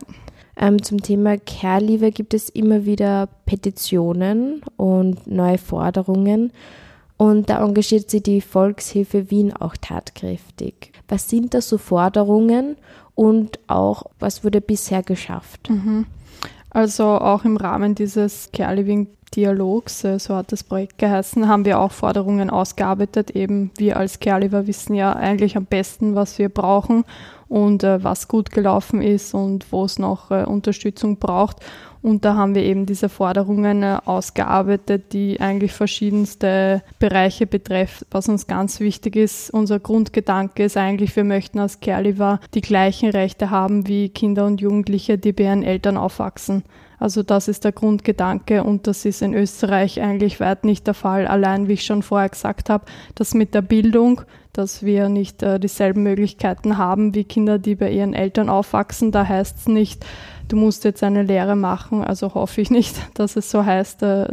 Ähm, 0.57 0.81
zum 0.81 1.01
Thema 1.01 1.37
Care-Leave 1.37 2.11
gibt 2.11 2.33
es 2.33 2.49
immer 2.49 2.85
wieder 2.85 3.27
Petitionen 3.45 4.61
und 4.77 5.27
neue 5.27 5.57
Forderungen. 5.57 6.51
Und 7.17 7.49
da 7.49 7.63
engagiert 7.63 8.09
sich 8.09 8.23
die 8.23 8.41
Volkshilfe 8.41 9.31
Wien 9.31 9.53
auch 9.53 9.75
tatkräftig. 9.77 10.91
Was 11.07 11.29
sind 11.29 11.53
da 11.53 11.61
so 11.61 11.77
Forderungen 11.77 12.75
und 13.15 13.59
auch 13.67 14.03
was 14.19 14.43
wurde 14.43 14.59
bisher 14.59 15.03
geschafft? 15.03 15.69
Mhm. 15.69 16.05
Also 16.69 17.05
auch 17.05 17.45
im 17.45 17.55
Rahmen 17.55 17.95
dieses 17.95 18.49
Care 18.51 18.75
Living 18.75 19.07
Dialogs, 19.35 20.03
äh, 20.03 20.19
so 20.19 20.35
hat 20.35 20.51
das 20.51 20.63
Projekt 20.63 20.97
geheißen, 20.97 21.47
haben 21.47 21.65
wir 21.65 21.79
auch 21.79 21.91
Forderungen 21.91 22.49
ausgearbeitet. 22.49 23.31
Eben 23.31 23.71
wir 23.77 23.97
als 23.97 24.19
Care 24.19 24.67
wissen 24.67 24.95
ja 24.95 25.13
eigentlich 25.13 25.57
am 25.57 25.65
besten, 25.65 26.15
was 26.15 26.39
wir 26.39 26.49
brauchen 26.49 27.03
und 27.47 27.83
äh, 27.83 28.03
was 28.03 28.27
gut 28.27 28.51
gelaufen 28.51 29.01
ist 29.01 29.33
und 29.33 29.71
wo 29.71 29.85
es 29.85 29.99
noch 29.99 30.31
äh, 30.31 30.45
Unterstützung 30.45 31.17
braucht. 31.17 31.57
Und 32.01 32.23
da 32.23 32.35
haben 32.35 32.53
wir 32.53 32.61
eben 32.61 32.85
diese 32.85 33.09
Forderungen 33.09 33.81
äh, 33.81 33.97
ausgearbeitet, 34.05 35.11
die 35.13 35.41
eigentlich 35.41 35.73
verschiedenste 35.73 36.83
Bereiche 36.99 37.47
betreffen. 37.47 38.05
Was 38.11 38.29
uns 38.29 38.45
ganz 38.45 38.79
wichtig 38.79 39.15
ist, 39.15 39.49
unser 39.49 39.79
Grundgedanke 39.79 40.65
ist 40.65 40.77
eigentlich, 40.77 41.15
wir 41.15 41.23
möchten 41.23 41.57
als 41.57 41.79
Care 41.79 42.39
die 42.53 42.61
gleichen 42.61 43.09
Rechte 43.09 43.49
haben 43.49 43.87
wie 43.87 44.09
Kinder 44.09 44.45
und 44.45 44.61
Jugendliche, 44.61 45.17
die 45.17 45.33
bei 45.33 45.45
ihren 45.45 45.63
Eltern 45.63 45.97
aufwachsen. 45.97 46.63
Also 46.99 47.23
das 47.23 47.47
ist 47.47 47.63
der 47.63 47.71
Grundgedanke 47.71 48.63
und 48.63 48.87
das 48.87 49.05
ist 49.05 49.21
in 49.21 49.33
Österreich 49.33 50.01
eigentlich 50.01 50.39
weit 50.39 50.63
nicht 50.63 50.87
der 50.87 50.93
Fall. 50.93 51.27
Allein, 51.27 51.67
wie 51.67 51.73
ich 51.73 51.85
schon 51.85 52.03
vorher 52.03 52.29
gesagt 52.29 52.69
habe, 52.69 52.85
das 53.15 53.33
mit 53.33 53.53
der 53.53 53.61
Bildung, 53.61 54.21
dass 54.53 54.83
wir 54.83 55.09
nicht 55.09 55.43
äh, 55.43 55.59
dieselben 55.59 56.03
Möglichkeiten 56.03 56.77
haben 56.77 57.13
wie 57.13 57.25
Kinder, 57.25 57.59
die 57.59 57.75
bei 57.75 57.91
ihren 57.91 58.13
Eltern 58.13 58.49
aufwachsen. 58.49 59.11
Da 59.11 59.27
heißt 59.27 59.57
es 59.57 59.67
nicht, 59.67 60.05
du 60.47 60.55
musst 60.55 60.85
jetzt 60.85 61.03
eine 61.03 61.23
Lehre 61.23 61.55
machen. 61.55 62.03
Also 62.03 62.33
hoffe 62.33 62.61
ich 62.61 62.71
nicht, 62.71 62.95
dass 63.15 63.35
es 63.35 63.51
so 63.51 63.65
heißt, 63.65 64.03
äh, 64.03 64.27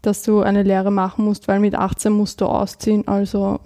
dass 0.00 0.22
du 0.22 0.40
eine 0.40 0.62
Lehre 0.62 0.90
machen 0.90 1.24
musst, 1.24 1.48
weil 1.48 1.60
mit 1.60 1.74
18 1.74 2.12
musst 2.12 2.40
du 2.40 2.46
ausziehen. 2.46 3.06
Also 3.06 3.60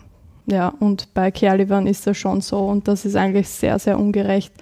ja, 0.47 0.73
und 0.81 1.13
bei 1.15 1.31
Kerlivern 1.31 1.87
ist 1.87 2.07
das 2.07 2.17
schon 2.17 2.41
so 2.41 2.67
und 2.67 2.89
das 2.89 3.05
ist 3.05 3.17
eigentlich 3.17 3.49
sehr, 3.49 3.79
sehr 3.79 3.99
ungerecht. 3.99 4.53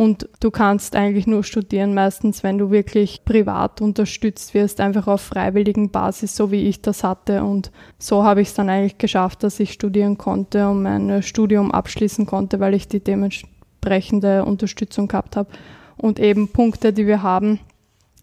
Und 0.00 0.30
du 0.40 0.50
kannst 0.50 0.96
eigentlich 0.96 1.26
nur 1.26 1.44
studieren, 1.44 1.92
meistens, 1.92 2.42
wenn 2.42 2.56
du 2.56 2.70
wirklich 2.70 3.22
privat 3.26 3.82
unterstützt 3.82 4.54
wirst, 4.54 4.80
einfach 4.80 5.06
auf 5.06 5.20
freiwilligen 5.20 5.90
Basis, 5.90 6.34
so 6.34 6.50
wie 6.50 6.68
ich 6.68 6.80
das 6.80 7.04
hatte. 7.04 7.44
Und 7.44 7.70
so 7.98 8.24
habe 8.24 8.40
ich 8.40 8.48
es 8.48 8.54
dann 8.54 8.70
eigentlich 8.70 8.96
geschafft, 8.96 9.42
dass 9.42 9.60
ich 9.60 9.74
studieren 9.74 10.16
konnte 10.16 10.70
und 10.70 10.84
mein 10.84 11.22
Studium 11.22 11.70
abschließen 11.70 12.24
konnte, 12.24 12.60
weil 12.60 12.72
ich 12.72 12.88
die 12.88 13.00
dementsprechende 13.04 14.46
Unterstützung 14.46 15.06
gehabt 15.06 15.36
habe. 15.36 15.50
Und 15.98 16.18
eben 16.18 16.48
Punkte, 16.48 16.94
die 16.94 17.06
wir 17.06 17.22
haben, 17.22 17.60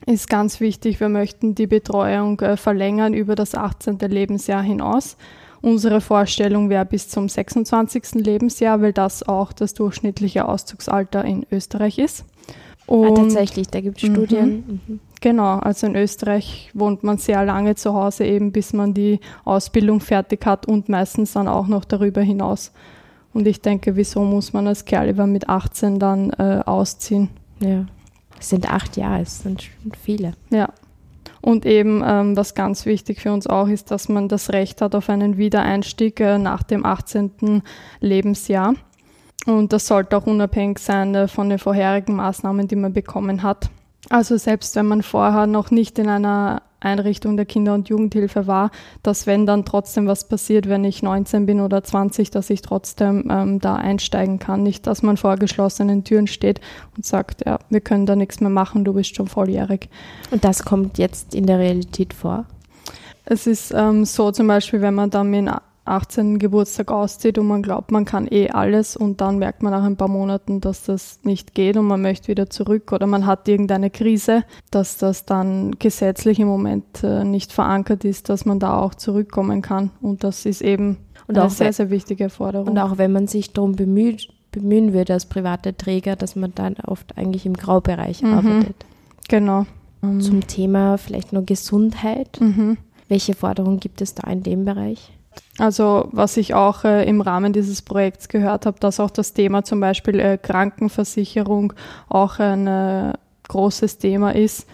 ist 0.08 0.30
ganz 0.30 0.60
wichtig. 0.60 1.00
Wir 1.00 1.10
möchten 1.10 1.54
die 1.54 1.68
Betreuung 1.68 2.40
äh, 2.40 2.58
verlängern 2.58 3.14
über 3.14 3.36
das 3.36 3.54
18. 3.54 4.00
Lebensjahr 4.00 4.64
hinaus. 4.64 5.16
Unsere 5.62 6.02
Vorstellung 6.02 6.70
wäre 6.70 6.86
bis 6.86 7.10
zum 7.10 7.30
26. 7.30 8.16
Lebensjahr, 8.16 8.82
weil 8.82 8.94
das 8.94 9.24
auch 9.28 9.54
das 9.54 9.74
durchschnittliche 9.74 10.48
Auszugsalter 10.48 11.26
in 11.26 11.46
Österreich 11.52 11.98
ist. 11.98 12.26
Ah, 12.88 12.94
Und, 12.94 13.12
ah, 13.12 13.16
tatsächlich, 13.22 13.68
da 13.68 13.82
gibt 13.82 14.02
es 14.02 14.10
Studien. 14.10 14.82
Mhm. 14.88 15.00
Genau, 15.20 15.58
also 15.58 15.88
in 15.88 15.96
Österreich 15.96 16.70
wohnt 16.74 17.04
man 17.04 17.18
sehr 17.18 17.44
lange 17.44 17.76
zu 17.76 17.94
Hause, 17.94 18.26
eben 18.26 18.52
bis 18.52 18.74
man 18.74 18.94
die 18.94 19.20
Ausbildung 19.46 20.00
fertig 20.00 20.46
hat 20.46 20.68
und 20.68 20.90
meistens 20.90 21.34
dann 21.34 21.48
auch 21.48 21.68
noch 21.68 21.86
darüber 21.86 22.22
hinaus. 22.22 22.72
Und 23.34 23.48
ich 23.48 23.62
denke, 23.62 23.96
wieso 23.96 24.22
muss 24.22 24.54
man 24.54 24.68
als 24.68 24.86
Kerl 24.86 25.08
lieber 25.08 25.28
mit 25.28 25.50
18 25.50 26.00
dann 26.00 26.30
äh, 26.32 26.62
ausziehen? 26.66 27.30
Ja. 27.60 27.86
Es 28.40 28.50
sind 28.50 28.72
acht 28.72 28.98
Jahre, 28.98 29.22
es 29.22 29.40
sind 29.40 29.64
schon 29.64 29.92
viele. 30.00 30.34
Ja. 30.52 30.70
Und 31.48 31.66
eben, 31.66 32.04
ähm, 32.06 32.36
was 32.36 32.56
ganz 32.56 32.86
wichtig 32.86 33.22
für 33.22 33.32
uns 33.32 33.48
auch 33.48 33.70
ist, 33.70 33.89
dass 33.89 34.10
man 34.10 34.27
das 34.27 34.50
Recht 34.50 34.82
hat 34.82 34.94
auf 34.96 35.10
einen 35.10 35.38
Wiedereinstieg 35.38 36.20
äh, 36.20 36.38
nach 36.38 36.62
dem 36.62 36.86
18. 36.86 37.63
Lebensjahr. 38.01 38.74
Und 39.46 39.72
das 39.72 39.88
sollte 39.88 40.18
auch 40.18 40.27
unabhängig 40.27 40.80
sein 40.80 41.16
äh, 41.16 41.30
von 41.30 41.48
den 41.48 41.58
vorherigen 41.58 42.18
Maßnahmen, 42.18 42.68
die 42.68 42.75
man 42.75 42.92
bekommen 42.92 43.44
hat. 43.44 43.70
Also 44.10 44.36
selbst 44.36 44.75
wenn 44.75 44.88
man 44.88 45.04
vorher 45.04 45.48
noch 45.48 45.72
nicht 45.72 45.98
in 46.00 46.10
einer 46.10 46.63
Einrichtung 46.80 47.38
der 47.38 47.46
Kinder- 47.46 47.74
und 47.74 47.90
Jugendhilfe 47.90 48.48
war, 48.48 48.72
dass 49.04 49.26
wenn 49.26 49.46
dann 49.46 49.66
trotzdem 49.66 50.08
was 50.08 50.28
passiert, 50.28 50.70
wenn 50.70 50.84
ich 50.84 51.02
19 51.02 51.46
bin 51.46 51.60
oder 51.60 51.84
20, 51.84 52.30
dass 52.32 52.50
ich 52.50 52.62
trotzdem 52.62 53.28
ähm, 53.30 53.60
da 53.60 53.76
einsteigen 53.76 54.40
kann. 54.40 54.64
Nicht, 54.64 54.86
dass 54.86 55.02
man 55.02 55.18
vor 55.18 55.38
geschlossenen 55.38 56.04
Türen 56.04 56.28
steht 56.28 56.62
und 56.96 57.06
sagt, 57.06 57.46
ja, 57.46 57.60
wir 57.70 57.82
können 57.82 58.06
da 58.06 58.16
nichts 58.16 58.40
mehr 58.40 58.50
machen, 58.50 58.86
du 58.86 58.94
bist 58.94 59.16
schon 59.16 59.28
volljährig. 59.28 59.90
Und 60.32 60.44
das 60.44 60.64
kommt 60.64 60.98
jetzt 60.98 61.34
in 61.34 61.46
der 61.46 61.60
Realität 61.60 62.14
vor? 62.14 62.46
Es 63.26 63.46
ist 63.48 63.74
ähm, 63.76 64.06
so 64.06 64.32
zum 64.32 64.48
Beispiel, 64.48 64.82
wenn 64.82 64.96
man 64.96 65.10
dann 65.10 65.30
mit 65.30 65.50
18. 65.88 66.39
Geburtstag 66.39 66.91
auszieht 66.91 67.38
und 67.38 67.48
man 67.48 67.62
glaubt, 67.62 67.91
man 67.91 68.06
kann 68.06 68.27
eh 68.29 68.50
alles 68.50 68.96
und 68.98 69.22
dann 69.22 69.38
merkt 69.38 69.63
man 69.63 69.72
nach 69.72 69.84
ein 69.84 69.98
paar 69.98 70.08
Monaten, 70.08 70.62
dass 70.62 70.84
das 70.84 71.20
nicht 71.24 71.53
geht 71.53 71.77
und 71.77 71.86
man 71.86 72.01
möchte 72.01 72.27
wieder 72.27 72.50
zurück 72.50 72.91
oder 72.91 73.08
man 73.08 73.25
hat 73.25 73.48
irgendeine 73.48 73.89
Krise, 73.89 74.44
dass 74.72 74.98
das 74.98 75.25
dann 75.25 75.72
gesetzlich 75.79 76.39
im 76.39 76.48
Moment 76.48 77.03
äh, 77.03 77.24
nicht 77.24 77.53
verankert 77.53 78.06
ist, 78.06 78.29
dass 78.29 78.46
man 78.46 78.60
da 78.60 78.77
auch 78.77 78.96
zurückkommen 78.96 79.62
kann 79.62 79.91
und 80.01 80.24
das 80.24 80.46
ist 80.46 80.62
eben 80.62 80.98
und 81.27 81.38
eine 81.38 81.50
sehr, 81.50 81.74
sehr 81.74 81.89
wichtige 81.89 82.29
Forderung. 82.29 82.70
Und 82.70 82.79
auch 82.79 82.98
wenn 82.98 83.12
man 83.12 83.27
sich 83.27 83.51
darum 83.51 83.75
bemüht, 83.75 84.29
bemühen 84.51 84.94
würde 84.94 85.13
als 85.13 85.25
private 85.25 85.75
Träger, 85.75 86.15
dass 86.15 86.36
man 86.36 86.53
dann 86.56 86.75
oft 86.86 87.17
eigentlich 87.17 87.46
im 87.46 87.53
Graubereich 87.53 88.22
mhm. 88.22 88.34
arbeitet. 88.34 88.86
Genau. 89.27 89.65
Zum 90.01 90.48
Thema 90.48 90.98
vielleicht 90.98 91.34
nur 91.34 91.44
Gesundheit. 91.44 92.39
Mhm. 92.39 92.77
Welche 93.10 93.34
Forderungen 93.34 93.79
gibt 93.79 94.01
es 94.01 94.13
da 94.13 94.29
in 94.29 94.44
dem 94.44 94.63
Bereich? 94.63 95.12
Also 95.58 96.10
was 96.12 96.38
ich 96.38 96.53
auch 96.53 96.84
äh, 96.84 97.08
im 97.08 97.22
Rahmen 97.22 97.51
dieses 97.51 97.82
Projekts 97.82 98.29
gehört 98.29 98.65
habe, 98.65 98.79
dass 98.79 99.00
auch 99.00 99.10
das 99.10 99.34
Thema 99.34 99.63
zum 99.63 99.79
Beispiel 99.79 100.20
äh, 100.20 100.38
Krankenversicherung 100.38 101.74
auch 102.10 102.39
ein 102.39 102.67
äh, 102.67 103.13
großes 103.48 103.98
Thema 103.98 104.36
ist, 104.36 104.67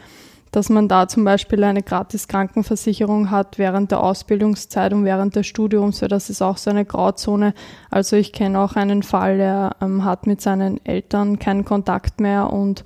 dass 0.51 0.70
man 0.70 0.88
da 0.88 1.08
zum 1.08 1.24
Beispiel 1.24 1.63
eine 1.63 1.82
gratis 1.82 2.27
Krankenversicherung 2.27 3.32
hat 3.32 3.58
während 3.58 3.91
der 3.91 4.03
Ausbildungszeit 4.03 4.93
und 4.93 5.05
während 5.05 5.36
des 5.36 5.48
Studiums. 5.48 6.01
Ja, 6.01 6.08
das 6.08 6.29
ist 6.29 6.41
auch 6.41 6.58
so 6.58 6.70
eine 6.70 6.86
Grauzone. 6.86 7.53
Also 7.89 8.17
ich 8.17 8.34
kenne 8.34 8.60
auch 8.60 8.75
einen 8.75 9.03
Fall, 9.03 9.38
der 9.38 9.75
ähm, 9.82 10.03
hat 10.03 10.27
mit 10.27 10.41
seinen 10.41 10.86
Eltern 10.86 11.39
keinen 11.39 11.65
Kontakt 11.65 12.20
mehr 12.20 12.51
und 12.51 12.84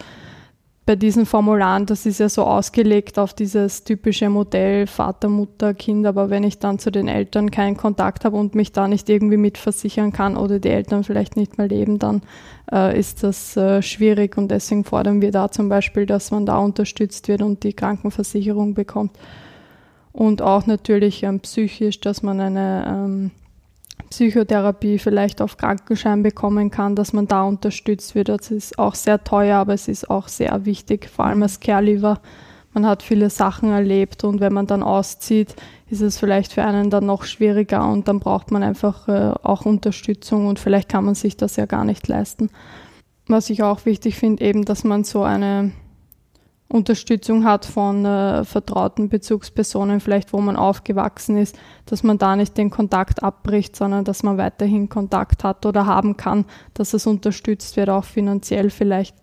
bei 0.87 0.95
diesen 0.95 1.25
Formularen, 1.25 1.85
das 1.85 2.05
ist 2.05 2.21
ja 2.21 2.29
so 2.29 2.45
ausgelegt 2.45 3.19
auf 3.19 3.33
dieses 3.33 3.83
typische 3.83 4.29
Modell 4.29 4.87
Vater, 4.87 5.27
Mutter, 5.27 5.73
Kind, 5.73 6.07
aber 6.07 6.29
wenn 6.29 6.45
ich 6.45 6.59
dann 6.59 6.79
zu 6.79 6.91
den 6.91 7.09
Eltern 7.09 7.51
keinen 7.51 7.75
Kontakt 7.75 8.23
habe 8.23 8.37
und 8.37 8.55
mich 8.55 8.71
da 8.71 8.87
nicht 8.87 9.09
irgendwie 9.09 9.35
mitversichern 9.35 10.13
kann 10.13 10.37
oder 10.37 10.59
die 10.59 10.69
Eltern 10.69 11.03
vielleicht 11.03 11.35
nicht 11.35 11.57
mehr 11.57 11.67
leben, 11.67 11.99
dann 11.99 12.21
äh, 12.71 12.97
ist 12.97 13.23
das 13.23 13.57
äh, 13.57 13.81
schwierig 13.81 14.37
und 14.37 14.49
deswegen 14.49 14.85
fordern 14.85 15.21
wir 15.21 15.31
da 15.31 15.51
zum 15.51 15.67
Beispiel, 15.67 16.05
dass 16.05 16.31
man 16.31 16.45
da 16.45 16.57
unterstützt 16.57 17.27
wird 17.27 17.41
und 17.41 17.63
die 17.63 17.73
Krankenversicherung 17.73 18.73
bekommt. 18.73 19.11
Und 20.13 20.41
auch 20.41 20.67
natürlich 20.67 21.21
ähm, 21.23 21.41
psychisch, 21.41 21.99
dass 21.99 22.23
man 22.23 22.39
eine 22.39 22.85
ähm, 22.87 23.31
Psychotherapie 24.09 24.99
vielleicht 24.99 25.41
auf 25.41 25.57
Krankenschein 25.57 26.23
bekommen 26.23 26.71
kann, 26.71 26.95
dass 26.95 27.13
man 27.13 27.27
da 27.27 27.43
unterstützt 27.43 28.15
wird. 28.15 28.29
Das 28.29 28.51
ist 28.51 28.79
auch 28.79 28.95
sehr 28.95 29.23
teuer, 29.23 29.57
aber 29.57 29.73
es 29.73 29.87
ist 29.87 30.09
auch 30.09 30.27
sehr 30.27 30.65
wichtig, 30.65 31.09
vor 31.09 31.25
allem 31.25 31.43
als 31.43 31.59
Caregiver. 31.59 32.19
Man 32.73 32.85
hat 32.85 33.01
viele 33.01 33.29
Sachen 33.29 33.71
erlebt 33.71 34.23
und 34.23 34.39
wenn 34.39 34.53
man 34.53 34.67
dann 34.67 34.83
auszieht, 34.83 35.55
ist 35.89 36.01
es 36.01 36.19
vielleicht 36.19 36.53
für 36.53 36.63
einen 36.63 36.89
dann 36.89 37.05
noch 37.05 37.23
schwieriger 37.23 37.89
und 37.89 38.07
dann 38.07 38.19
braucht 38.19 38.51
man 38.51 38.61
einfach 38.61 39.07
äh, 39.07 39.33
auch 39.41 39.65
Unterstützung 39.65 40.47
und 40.47 40.59
vielleicht 40.59 40.87
kann 40.87 41.05
man 41.05 41.15
sich 41.15 41.37
das 41.37 41.55
ja 41.55 41.65
gar 41.65 41.85
nicht 41.85 42.07
leisten. 42.07 42.49
Was 43.27 43.49
ich 43.49 43.63
auch 43.63 43.85
wichtig 43.85 44.15
finde, 44.15 44.43
eben, 44.43 44.63
dass 44.63 44.83
man 44.83 45.03
so 45.03 45.23
eine 45.23 45.71
Unterstützung 46.69 47.45
hat 47.45 47.65
von 47.65 48.03
äh, 48.03 48.43
vertrauten 48.43 49.07
Bezugspersonen, 49.07 50.01
vielleicht 50.01 50.33
wo 50.33 50.41
man 50.41 50.57
aufgewachsen 50.57 51.37
ist, 51.37 51.57
dass 51.85 52.03
man 52.03 52.17
da 52.17 52.35
nicht 52.35 52.57
den 52.57 52.69
Kontakt 52.69 53.23
abbricht, 53.23 53.75
sondern 53.75 54.03
dass 54.03 54.21
man 54.23 54.37
weiterhin 54.37 54.89
Kontakt 54.89 55.45
hat 55.45 55.65
oder 55.65 55.85
haben 55.85 56.17
kann, 56.17 56.45
dass 56.73 56.93
es 56.93 57.07
unterstützt 57.07 57.77
wird, 57.77 57.89
auch 57.89 58.03
finanziell 58.03 58.69
vielleicht. 58.69 59.15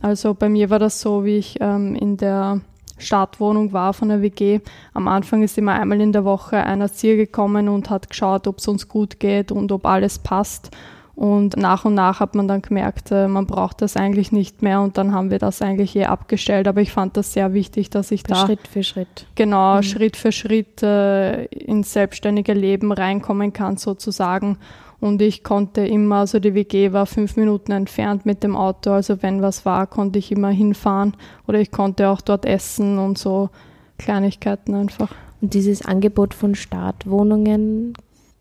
Also 0.00 0.32
bei 0.34 0.48
mir 0.48 0.70
war 0.70 0.78
das 0.78 1.00
so, 1.00 1.24
wie 1.24 1.36
ich 1.36 1.58
ähm, 1.60 1.94
in 1.94 2.16
der 2.16 2.62
Startwohnung 2.96 3.72
war 3.72 3.92
von 3.92 4.08
der 4.08 4.22
WG. 4.22 4.60
Am 4.94 5.06
Anfang 5.06 5.42
ist 5.42 5.58
immer 5.58 5.74
einmal 5.74 6.00
in 6.00 6.12
der 6.12 6.24
Woche 6.24 6.56
einer 6.56 6.90
Zier 6.90 7.16
gekommen 7.16 7.68
und 7.68 7.90
hat 7.90 8.08
geschaut, 8.08 8.46
ob 8.46 8.58
es 8.58 8.68
uns 8.68 8.88
gut 8.88 9.20
geht 9.20 9.52
und 9.52 9.70
ob 9.70 9.84
alles 9.86 10.18
passt. 10.18 10.70
Und 11.16 11.56
nach 11.56 11.84
und 11.84 11.94
nach 11.94 12.18
hat 12.18 12.34
man 12.34 12.48
dann 12.48 12.60
gemerkt, 12.60 13.12
äh, 13.12 13.28
man 13.28 13.46
braucht 13.46 13.82
das 13.82 13.96
eigentlich 13.96 14.32
nicht 14.32 14.62
mehr 14.62 14.80
und 14.80 14.98
dann 14.98 15.14
haben 15.14 15.30
wir 15.30 15.38
das 15.38 15.62
eigentlich 15.62 15.94
eh 15.94 16.06
abgestellt. 16.06 16.66
Aber 16.66 16.80
ich 16.80 16.92
fand 16.92 17.16
das 17.16 17.32
sehr 17.32 17.54
wichtig, 17.54 17.88
dass 17.90 18.10
ich 18.10 18.24
da 18.24 18.46
Schritt 18.46 18.66
für 18.66 18.82
Schritt. 18.82 19.26
Genau, 19.36 19.76
mhm. 19.76 19.82
Schritt 19.84 20.16
für 20.16 20.32
Schritt 20.32 20.82
äh, 20.82 21.44
ins 21.44 21.92
selbstständige 21.92 22.52
Leben 22.52 22.90
reinkommen 22.90 23.52
kann 23.52 23.76
sozusagen. 23.76 24.58
Und 25.00 25.22
ich 25.22 25.44
konnte 25.44 25.86
immer, 25.86 26.16
also 26.16 26.40
die 26.40 26.54
WG 26.54 26.92
war 26.92 27.06
fünf 27.06 27.36
Minuten 27.36 27.72
entfernt 27.72 28.24
mit 28.26 28.42
dem 28.42 28.56
Auto, 28.56 28.90
also 28.90 29.22
wenn 29.22 29.42
was 29.42 29.66
war, 29.66 29.86
konnte 29.86 30.18
ich 30.18 30.32
immer 30.32 30.48
hinfahren 30.48 31.14
oder 31.46 31.60
ich 31.60 31.70
konnte 31.70 32.08
auch 32.08 32.22
dort 32.22 32.46
essen 32.46 32.98
und 32.98 33.18
so 33.18 33.50
Kleinigkeiten 33.98 34.74
einfach. 34.74 35.10
Und 35.40 35.52
dieses 35.52 35.84
Angebot 35.84 36.32
von 36.32 36.54
Startwohnungen 36.54 37.92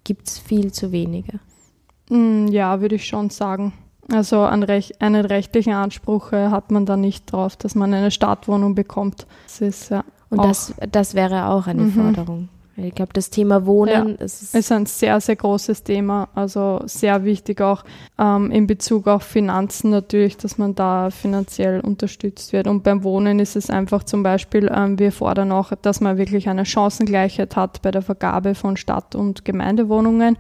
gibt 0.05 0.27
es 0.27 0.39
viel 0.39 0.71
zu 0.71 0.93
wenige. 0.93 1.39
Mm, 2.09 2.47
ja, 2.47 2.81
würde 2.81 2.95
ich 2.95 3.05
schon 3.05 3.29
sagen. 3.29 3.73
Also 4.11 4.41
einen, 4.41 4.63
Rech 4.63 5.01
einen 5.01 5.25
rechtlichen 5.25 5.73
Anspruch 5.73 6.33
äh, 6.33 6.49
hat 6.49 6.71
man 6.71 6.85
da 6.85 6.97
nicht 6.97 7.31
drauf, 7.31 7.55
dass 7.55 7.73
man 7.73 7.93
eine 7.93 8.11
Startwohnung 8.11 8.75
bekommt. 8.75 9.27
Das 9.45 9.61
ist, 9.61 9.89
ja, 9.89 10.03
Und 10.29 10.43
das, 10.43 10.73
das 10.91 11.15
wäre 11.15 11.47
auch 11.47 11.67
eine 11.67 11.83
mhm. 11.83 11.91
Forderung. 11.91 12.49
Ich 12.75 12.95
glaube, 12.95 13.13
das 13.13 13.29
Thema 13.29 13.67
Wohnen 13.67 14.17
ja, 14.19 14.25
ist, 14.25 14.55
ist, 14.55 14.71
ein 14.71 14.87
sehr, 14.87 15.21
sehr 15.21 15.35
großes 15.35 15.83
Thema. 15.83 16.29
Also 16.33 16.81
sehr 16.85 17.23
wichtig 17.23 17.61
auch 17.61 17.83
ähm, 18.17 18.49
in 18.49 18.65
Bezug 18.65 19.07
auf 19.07 19.21
Finanzen 19.21 19.91
natürlich, 19.91 20.37
dass 20.37 20.57
man 20.57 20.73
da 20.73 21.11
finanziell 21.11 21.81
unterstützt 21.81 22.51
wird. 22.51 22.67
Und 22.67 22.83
beim 22.83 23.03
Wohnen 23.03 23.39
ist 23.39 23.55
es 23.55 23.69
einfach 23.69 24.03
zum 24.03 24.23
Beispiel, 24.23 24.71
ähm, 24.73 24.97
wir 24.97 25.11
fordern 25.11 25.51
auch, 25.51 25.71
dass 25.83 26.01
man 26.01 26.17
wirklich 26.17 26.49
eine 26.49 26.65
Chancengleichheit 26.65 27.55
hat 27.55 27.83
bei 27.83 27.91
der 27.91 28.01
Vergabe 28.01 28.55
von 28.55 28.75
Stadt- 28.75 29.13
und 29.13 29.45
Gemeindewohnungen 29.45 30.37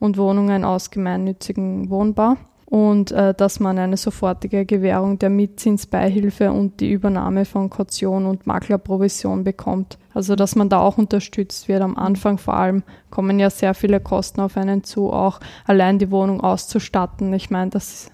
und 0.00 0.18
Wohnungen 0.18 0.64
aus 0.64 0.90
gemeinnützigen 0.90 1.88
Wohnbau 1.90 2.36
und 2.70 3.10
äh, 3.10 3.34
dass 3.34 3.58
man 3.58 3.78
eine 3.78 3.96
sofortige 3.96 4.64
Gewährung 4.64 5.18
der 5.18 5.28
Mietzinsbeihilfe 5.28 6.52
und 6.52 6.78
die 6.80 6.90
Übernahme 6.90 7.44
von 7.44 7.68
Kaution 7.68 8.26
und 8.26 8.46
Maklerprovision 8.46 9.42
bekommt. 9.42 9.98
Also 10.14 10.36
dass 10.36 10.54
man 10.54 10.68
da 10.68 10.78
auch 10.80 10.96
unterstützt 10.96 11.66
wird. 11.68 11.82
Am 11.82 11.96
Anfang 11.96 12.38
vor 12.38 12.54
allem 12.54 12.84
kommen 13.10 13.40
ja 13.40 13.50
sehr 13.50 13.74
viele 13.74 14.00
Kosten 14.00 14.40
auf 14.40 14.56
einen 14.56 14.84
zu, 14.84 15.12
auch 15.12 15.40
allein 15.66 15.98
die 15.98 16.12
Wohnung 16.12 16.40
auszustatten. 16.40 17.32
Ich 17.34 17.50
meine, 17.50 17.70
das 17.70 18.12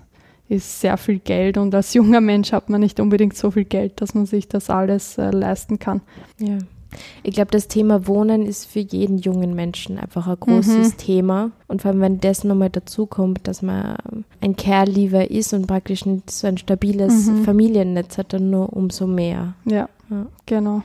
ist 0.48 0.80
sehr 0.80 0.96
viel 0.96 1.18
Geld 1.18 1.58
und 1.58 1.74
als 1.74 1.92
junger 1.92 2.22
Mensch 2.22 2.52
hat 2.52 2.70
man 2.70 2.80
nicht 2.80 2.98
unbedingt 2.98 3.36
so 3.36 3.50
viel 3.50 3.64
Geld, 3.64 4.00
dass 4.00 4.14
man 4.14 4.24
sich 4.24 4.48
das 4.48 4.70
alles 4.70 5.18
äh, 5.18 5.30
leisten 5.30 5.78
kann. 5.78 6.00
Ja. 6.38 6.58
Ich 7.22 7.34
glaube, 7.34 7.50
das 7.50 7.68
Thema 7.68 8.06
Wohnen 8.06 8.46
ist 8.46 8.66
für 8.66 8.80
jeden 8.80 9.18
jungen 9.18 9.54
Menschen 9.54 9.98
einfach 9.98 10.26
ein 10.26 10.36
großes 10.38 10.92
mhm. 10.92 10.96
Thema. 10.96 11.50
Und 11.68 11.82
vor 11.82 11.90
allem, 11.90 12.00
wenn 12.00 12.20
das 12.20 12.44
nochmal 12.44 12.70
dazu 12.70 13.06
kommt, 13.06 13.48
dass 13.48 13.62
man 13.62 13.96
ein 14.40 14.56
Care-Lieber 14.56 15.30
ist 15.30 15.52
und 15.52 15.66
praktisch 15.66 16.06
nicht 16.06 16.30
so 16.30 16.46
ein 16.46 16.58
stabiles 16.58 17.26
mhm. 17.26 17.44
Familiennetz 17.44 18.18
hat, 18.18 18.32
dann 18.32 18.50
nur 18.50 18.72
umso 18.72 19.06
mehr. 19.06 19.54
Ja, 19.64 19.88
ja. 20.10 20.26
genau. 20.46 20.82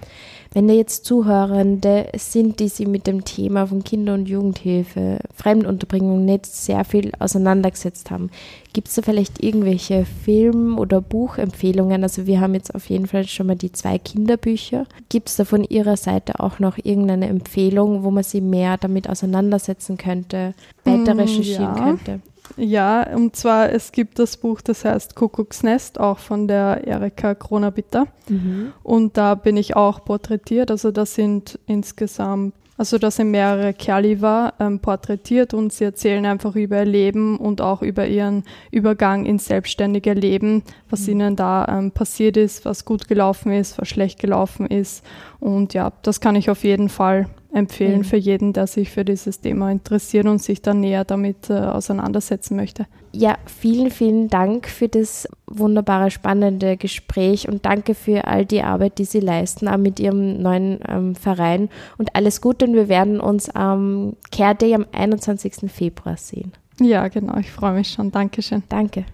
Wenn 0.53 0.67
da 0.67 0.74
jetzt 0.74 1.05
Zuhörende 1.05 2.10
sind, 2.17 2.60
die 2.60 2.67
sich 2.67 2.86
mit 2.86 3.08
dem 3.08 3.24
Thema 3.24 3.67
von 3.67 3.86
Kinder- 3.86 4.13
und 4.15 4.27
Jugendhilfe, 4.27 5.20
Fremdunterbringung 5.34 6.25
nicht 6.25 6.46
sehr 6.46 6.84
viel 6.84 7.13
auseinandergesetzt 7.20 8.12
haben, 8.12 8.29
gibt 8.74 8.89
es 8.89 8.96
da 8.96 9.01
vielleicht 9.01 9.41
irgendwelche 9.41 10.03
Film- 10.03 10.77
oder 10.77 11.00
Buchempfehlungen? 11.00 12.03
Also 12.03 12.27
wir 12.27 12.41
haben 12.41 12.53
jetzt 12.53 12.75
auf 12.75 12.89
jeden 12.89 13.08
Fall 13.08 13.27
schon 13.27 13.48
mal 13.48 13.55
die 13.55 13.72
zwei 13.72 13.98
Kinderbücher. 13.98 14.88
Gibt 15.08 15.29
es 15.29 15.38
da 15.38 15.46
von 15.46 15.63
Ihrer 15.63 15.96
Seite 15.96 16.41
auch 16.41 16.60
noch 16.60 16.77
irgendeine 16.77 17.29
Empfehlung, 17.29 18.03
wo 18.03 18.12
man 18.12 18.24
sich 18.24 18.41
mehr 18.41 18.75
damit 18.75 19.10
auseinandersetzen 19.10 19.98
könnte, 19.98 20.53
weiter 20.84 21.13
mm, 21.13 21.20
recherchieren 21.20 21.75
ja. 21.77 21.84
könnte? 21.84 22.20
Ja, 22.58 23.08
und 23.15 23.36
zwar 23.36 23.72
es 23.72 23.91
gibt 23.91 24.20
das 24.20 24.38
Buch, 24.38 24.62
das 24.62 24.86
heißt 24.86 25.15
Kuckucksnest, 25.15 26.00
auch 26.00 26.20
von 26.20 26.48
der 26.48 26.86
Erika 26.86 27.36
Kronabitter. 27.36 28.08
Mhm. 28.27 28.74
Und 28.84 29.17
da 29.17 29.36
bin 29.36 29.58
ich 29.58 29.75
auch 29.75 30.03
porträtiert. 30.03 30.72
Also 30.72 30.91
da 30.91 31.05
sind 31.05 31.60
insgesamt, 31.67 32.53
Also 32.77 32.98
da 32.98 33.12
sind 33.12 33.29
mehrere 33.29 33.74
Kerliver 33.74 34.53
ähm, 34.60 34.79
porträtiert 34.79 35.53
und 35.53 35.72
sie 35.72 35.84
erzählen 35.84 36.25
einfach 36.25 36.55
über 36.55 36.79
ihr 36.79 36.86
Leben 36.86 37.38
und 37.38 37.62
auch 37.62 37.84
über 37.84 38.08
ihren 38.08 38.43
Übergang 38.72 39.25
ins 39.25 39.46
selbstständige 39.46 40.13
Leben, 40.13 40.63
was 40.89 41.01
mhm. 41.01 41.12
ihnen 41.12 41.36
da 41.36 41.65
ähm, 41.67 41.91
passiert 41.91 42.38
ist, 42.38 42.65
was 42.65 42.84
gut 42.84 43.08
gelaufen 43.08 43.51
ist, 43.51 43.77
was 43.77 43.88
schlecht 43.88 44.20
gelaufen 44.20 44.65
ist. 44.65 45.03
Und 45.39 45.75
ja, 45.75 45.91
das 46.01 46.22
kann 46.22 46.36
ich 46.36 46.50
auf 46.50 46.63
jeden 46.63 46.89
Fall 46.89 47.27
empfehlen 47.53 48.00
mhm. 48.00 48.03
für 48.03 48.17
jeden, 48.17 48.53
der 48.53 48.67
sich 48.67 48.89
für 48.91 49.05
dieses 49.05 49.41
Thema 49.41 49.72
interessiert 49.72 50.25
und 50.25 50.41
sich 50.41 50.62
dann 50.62 50.79
näher 50.79 51.03
damit 51.03 51.50
äh, 51.50 51.53
auseinandersetzen 51.53 52.55
möchte. 52.55 52.86
Ja, 53.13 53.38
vielen, 53.46 53.91
vielen 53.91 54.29
Dank 54.29 54.67
für 54.67 54.88
das 54.88 55.27
wunderbare, 55.48 56.12
spannende 56.12 56.77
Gespräch 56.77 57.50
und 57.50 57.65
danke 57.65 57.93
für 57.93 58.25
all 58.25 58.46
die 58.46 58.62
Arbeit, 58.62 59.00
die 59.00 59.05
Sie 59.05 59.20
leisten, 59.20 59.67
auch 59.67 59.77
mit 59.77 60.00
Ihrem 60.00 60.41
neuen 60.41 60.79
ähm, 60.88 61.15
Verein 61.15 61.70
und 61.98 62.15
alles 62.15 62.39
Gute 62.39 62.65
und 62.65 62.74
wir 62.74 62.88
werden 62.88 63.20
uns 63.20 63.50
am 63.50 64.15
Care 64.31 64.55
Day 64.55 64.74
am 64.74 64.86
21. 64.93 65.70
Februar 65.70 66.15
sehen. 66.15 66.53
Ja, 66.79 67.08
genau, 67.10 67.38
ich 67.38 67.51
freue 67.51 67.74
mich 67.74 67.89
schon. 67.89 68.12
Dankeschön. 68.12 68.63
Danke. 68.70 69.05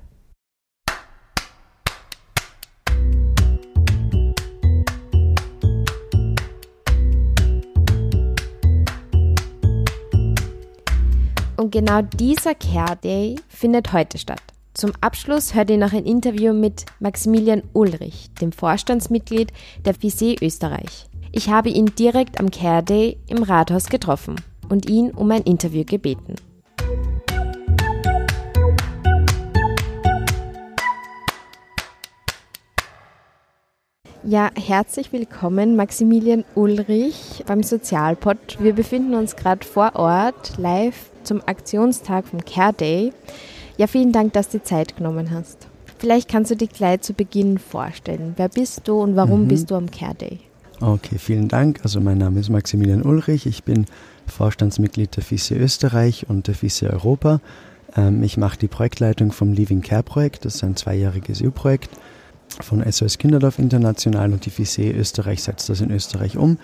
Und 11.68 11.72
genau 11.72 12.02
dieser 12.02 12.56
Care 12.56 12.96
Day 12.96 13.36
findet 13.50 13.92
heute 13.92 14.18
statt. 14.18 14.42
Zum 14.74 14.94
Abschluss 15.02 15.54
hört 15.54 15.70
ihr 15.70 15.78
noch 15.78 15.92
ein 15.92 16.06
Interview 16.06 16.54
mit 16.54 16.86
Maximilian 17.02 17.62
Ulrich, 17.74 18.30
dem 18.40 18.54
Vorstandsmitglied 18.54 19.52
der 19.84 19.94
FISE 19.94 20.38
Österreich. 20.42 21.10
Ich 21.34 21.50
habe 21.50 21.68
ihn 21.68 21.88
direkt 21.88 22.40
am 22.40 22.52
Care 22.52 22.84
Day 22.84 23.18
im 23.28 23.44
Rathaus 23.44 23.88
getroffen 23.88 24.38
und 24.70 24.90
ihn 24.90 25.12
um 25.12 25.30
ein 25.30 25.44
Interview 25.44 25.84
gebeten. 25.84 26.36
Ja, 34.24 34.52
herzlich 34.56 35.12
willkommen, 35.12 35.76
Maximilian 35.76 36.46
Ulrich 36.56 37.44
beim 37.46 37.62
Sozialpod. 37.62 38.58
Wir 38.62 38.72
befinden 38.72 39.16
uns 39.16 39.36
gerade 39.36 39.66
vor 39.68 39.96
Ort, 39.96 40.58
live 40.58 41.12
zum 41.28 41.42
Aktionstag 41.46 42.28
vom 42.28 42.44
Care 42.44 42.74
Day. 42.74 43.14
Ja, 43.78 43.88
vielen 43.88 44.12
Dank, 44.12 44.34
dass 44.34 44.50
du 44.50 44.58
die 44.58 44.64
Zeit 44.64 44.98
genommen 44.98 45.32
hast. 45.32 45.68
Vielleicht 46.00 46.30
kannst 46.30 46.52
du 46.52 46.56
dich 46.56 46.70
gleich 46.70 47.02
zu 47.02 47.14
Beginn 47.14 47.58
vorstellen. 47.58 48.34
Wer 48.38 48.50
bist 48.50 48.88
du 48.88 49.02
und 49.02 49.16
warum 49.16 49.44
mhm. 49.44 49.48
bist 49.48 49.70
du 49.70 49.76
am 49.76 49.92
Care 49.92 50.16
Day? 50.16 50.40
Okay, 50.80 51.18
vielen 51.18 51.48
Dank. 51.48 51.80
Also 51.84 52.00
mein 52.00 52.20
Name 52.20 52.40
ist 52.40 52.50
Maximilian 52.50 53.02
Ulrich. 53.02 53.46
Ich 53.46 53.64
bin 53.64 53.86
Vorstandsmitglied 54.28 55.16
der 55.16 55.24
FISE 55.24 55.56
Österreich 55.56 56.28
und 56.30 56.48
der 56.48 56.56
FISE 56.56 56.90
Europa. 56.90 57.42
Ähm, 57.96 58.22
ich 58.24 58.38
mache 58.38 58.58
die 58.60 58.68
Projektleitung 58.68 59.32
vom 59.32 59.54
Living 59.54 59.82
Care 59.82 60.04
Projekt. 60.04 60.46
Das 60.46 60.56
ist 60.56 60.64
ein 60.64 60.76
zweijähriges 60.76 61.42
EU-Projekt 61.42 61.90
von 62.62 62.84
SOS 62.90 63.18
Kinderdorf 63.18 63.60
International 63.60 64.32
und 64.32 64.46
die 64.46 64.50
FISE 64.50 64.92
Österreich 64.92 65.44
setzt 65.44 65.70
das 65.70 65.82
in 65.82 65.92
Österreich 65.92 66.38
um. 66.38 66.58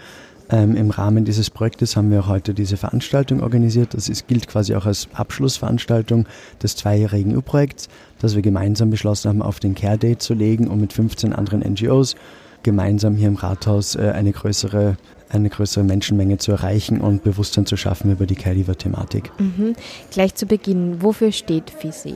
Ähm, 0.49 0.75
Im 0.75 0.89
Rahmen 0.89 1.25
dieses 1.25 1.49
Projektes 1.49 1.95
haben 1.95 2.11
wir 2.11 2.21
auch 2.21 2.27
heute 2.27 2.53
diese 2.53 2.77
Veranstaltung 2.77 3.41
organisiert. 3.41 3.93
Das 3.93 4.09
ist, 4.09 4.27
gilt 4.27 4.47
quasi 4.47 4.75
auch 4.75 4.85
als 4.85 5.07
Abschlussveranstaltung 5.13 6.25
des 6.61 6.75
zweijährigen 6.75 7.35
EU-Projekts, 7.35 7.87
das 8.19 8.35
wir 8.35 8.41
gemeinsam 8.41 8.89
beschlossen 8.89 9.29
haben, 9.29 9.41
auf 9.41 9.59
den 9.59 9.75
Care 9.75 9.97
Day 9.97 10.17
zu 10.17 10.33
legen, 10.33 10.67
um 10.67 10.81
mit 10.81 10.93
15 10.93 11.33
anderen 11.33 11.61
NGOs 11.61 12.15
gemeinsam 12.61 13.15
hier 13.15 13.27
im 13.27 13.35
Rathaus 13.35 13.95
äh, 13.95 14.11
eine 14.13 14.31
größere 14.31 14.97
eine 15.29 15.49
größere 15.49 15.83
Menschenmenge 15.83 16.37
zu 16.37 16.51
erreichen 16.51 17.01
und 17.01 17.23
Bewusstsein 17.23 17.65
zu 17.65 17.75
schaffen 17.75 18.11
über 18.11 18.27
die 18.27 18.35
Care-Thematik. 18.35 19.31
Mhm. 19.39 19.75
Gleich 20.11 20.35
zu 20.35 20.45
Beginn, 20.45 21.01
wofür 21.01 21.31
steht 21.31 21.71
FISI? 21.71 22.15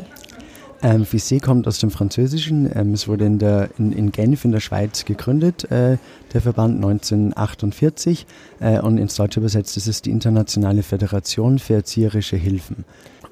Ähm, 0.84 1.06
Fissé 1.06 1.40
kommt 1.42 1.68
aus 1.68 1.80
dem 1.80 1.90
Französischen. 1.90 2.70
Ähm, 2.74 2.94
es 2.94 3.08
wurde 3.08 3.26
in, 3.26 3.40
der, 3.40 3.70
in, 3.80 3.92
in, 3.92 4.12
Genf 4.12 4.46
in 4.46 4.52
der 4.52 4.60
Schweiz 4.60 5.06
gegründet, 5.06 5.70
äh, 5.72 5.98
der 6.34 6.42
Verband 6.42 6.76
1948. 6.76 8.28
Äh, 8.60 8.80
und 8.80 8.98
ins 8.98 9.16
Deutsche 9.16 9.40
übersetzt 9.40 9.76
ist 9.78 9.88
es 9.88 10.02
die 10.02 10.12
Internationale 10.12 10.84
Föderation 10.84 11.58
für 11.60 11.74
Erzieherische 11.74 12.38
Hilfen. 12.38 12.86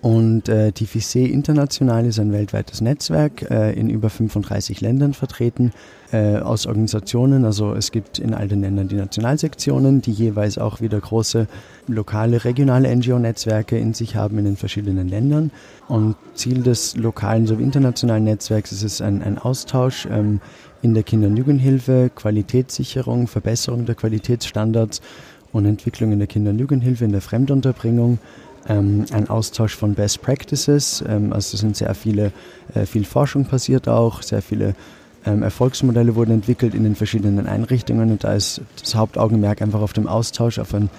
Und 0.05 0.49
äh, 0.49 0.71
die 0.71 0.85
FISE 0.85 1.21
International 1.21 2.05
ist 2.05 2.19
ein 2.19 2.31
weltweites 2.31 2.79
Netzwerk 2.79 3.49
äh, 3.49 3.73
in 3.73 3.89
über 3.89 4.11
35 4.11 4.79
Ländern 4.79 5.15
vertreten 5.15 5.71
äh, 6.11 6.37
aus 6.37 6.67
Organisationen. 6.67 7.43
Also 7.43 7.73
es 7.73 7.91
gibt 7.91 8.19
in 8.19 8.35
all 8.35 8.47
den 8.47 8.61
Ländern 8.61 8.87
die 8.87 8.97
Nationalsektionen, 8.97 10.03
die 10.03 10.11
jeweils 10.11 10.59
auch 10.59 10.79
wieder 10.79 10.99
große 10.99 11.47
lokale, 11.87 12.45
regionale 12.45 12.95
NGO-Netzwerke 12.95 13.79
in 13.79 13.95
sich 13.95 14.15
haben 14.15 14.37
in 14.37 14.45
den 14.45 14.57
verschiedenen 14.57 15.07
Ländern. 15.07 15.49
Und 15.87 16.15
Ziel 16.35 16.61
des 16.61 16.95
lokalen 16.95 17.47
sowie 17.47 17.63
internationalen 17.63 18.25
Netzwerks 18.25 18.71
ist 18.71 18.83
es 18.83 19.01
ein, 19.01 19.23
ein 19.23 19.39
Austausch 19.39 20.07
ähm, 20.11 20.39
in 20.83 20.93
der 20.93 21.01
Kinder- 21.01 21.29
und 21.29 21.37
Jugendhilfe, 21.37 22.11
Qualitätssicherung, 22.13 23.25
Verbesserung 23.25 23.87
der 23.87 23.95
Qualitätsstandards 23.95 25.01
und 25.51 25.65
Entwicklung 25.65 26.11
in 26.11 26.19
der 26.19 26.27
Kinder- 26.27 26.51
und 26.51 26.59
Jugendhilfe, 26.59 27.05
in 27.05 27.11
der 27.11 27.21
Fremdunterbringung 27.21 28.19
ähm, 28.67 29.05
ein 29.11 29.29
Austausch 29.29 29.75
von 29.75 29.93
Best 29.93 30.21
Practices. 30.21 31.03
Ähm, 31.07 31.33
also 31.33 31.55
es 31.55 31.61
sind 31.61 31.77
sehr 31.77 31.93
viele, 31.95 32.31
äh, 32.73 32.85
viel 32.85 33.05
Forschung 33.05 33.45
passiert 33.45 33.87
auch, 33.87 34.21
sehr 34.21 34.41
viele 34.41 34.75
ähm, 35.25 35.43
Erfolgsmodelle 35.43 36.15
wurden 36.15 36.31
entwickelt 36.31 36.73
in 36.73 36.83
den 36.83 36.95
verschiedenen 36.95 37.47
Einrichtungen. 37.47 38.11
Und 38.11 38.23
da 38.23 38.33
ist 38.33 38.61
das 38.79 38.95
Hauptaugenmerk 38.95 39.61
einfach 39.61 39.81
auf 39.81 39.93
dem 39.93 40.07
Austausch, 40.07 40.59
auf 40.59 40.73
einem 40.73 40.89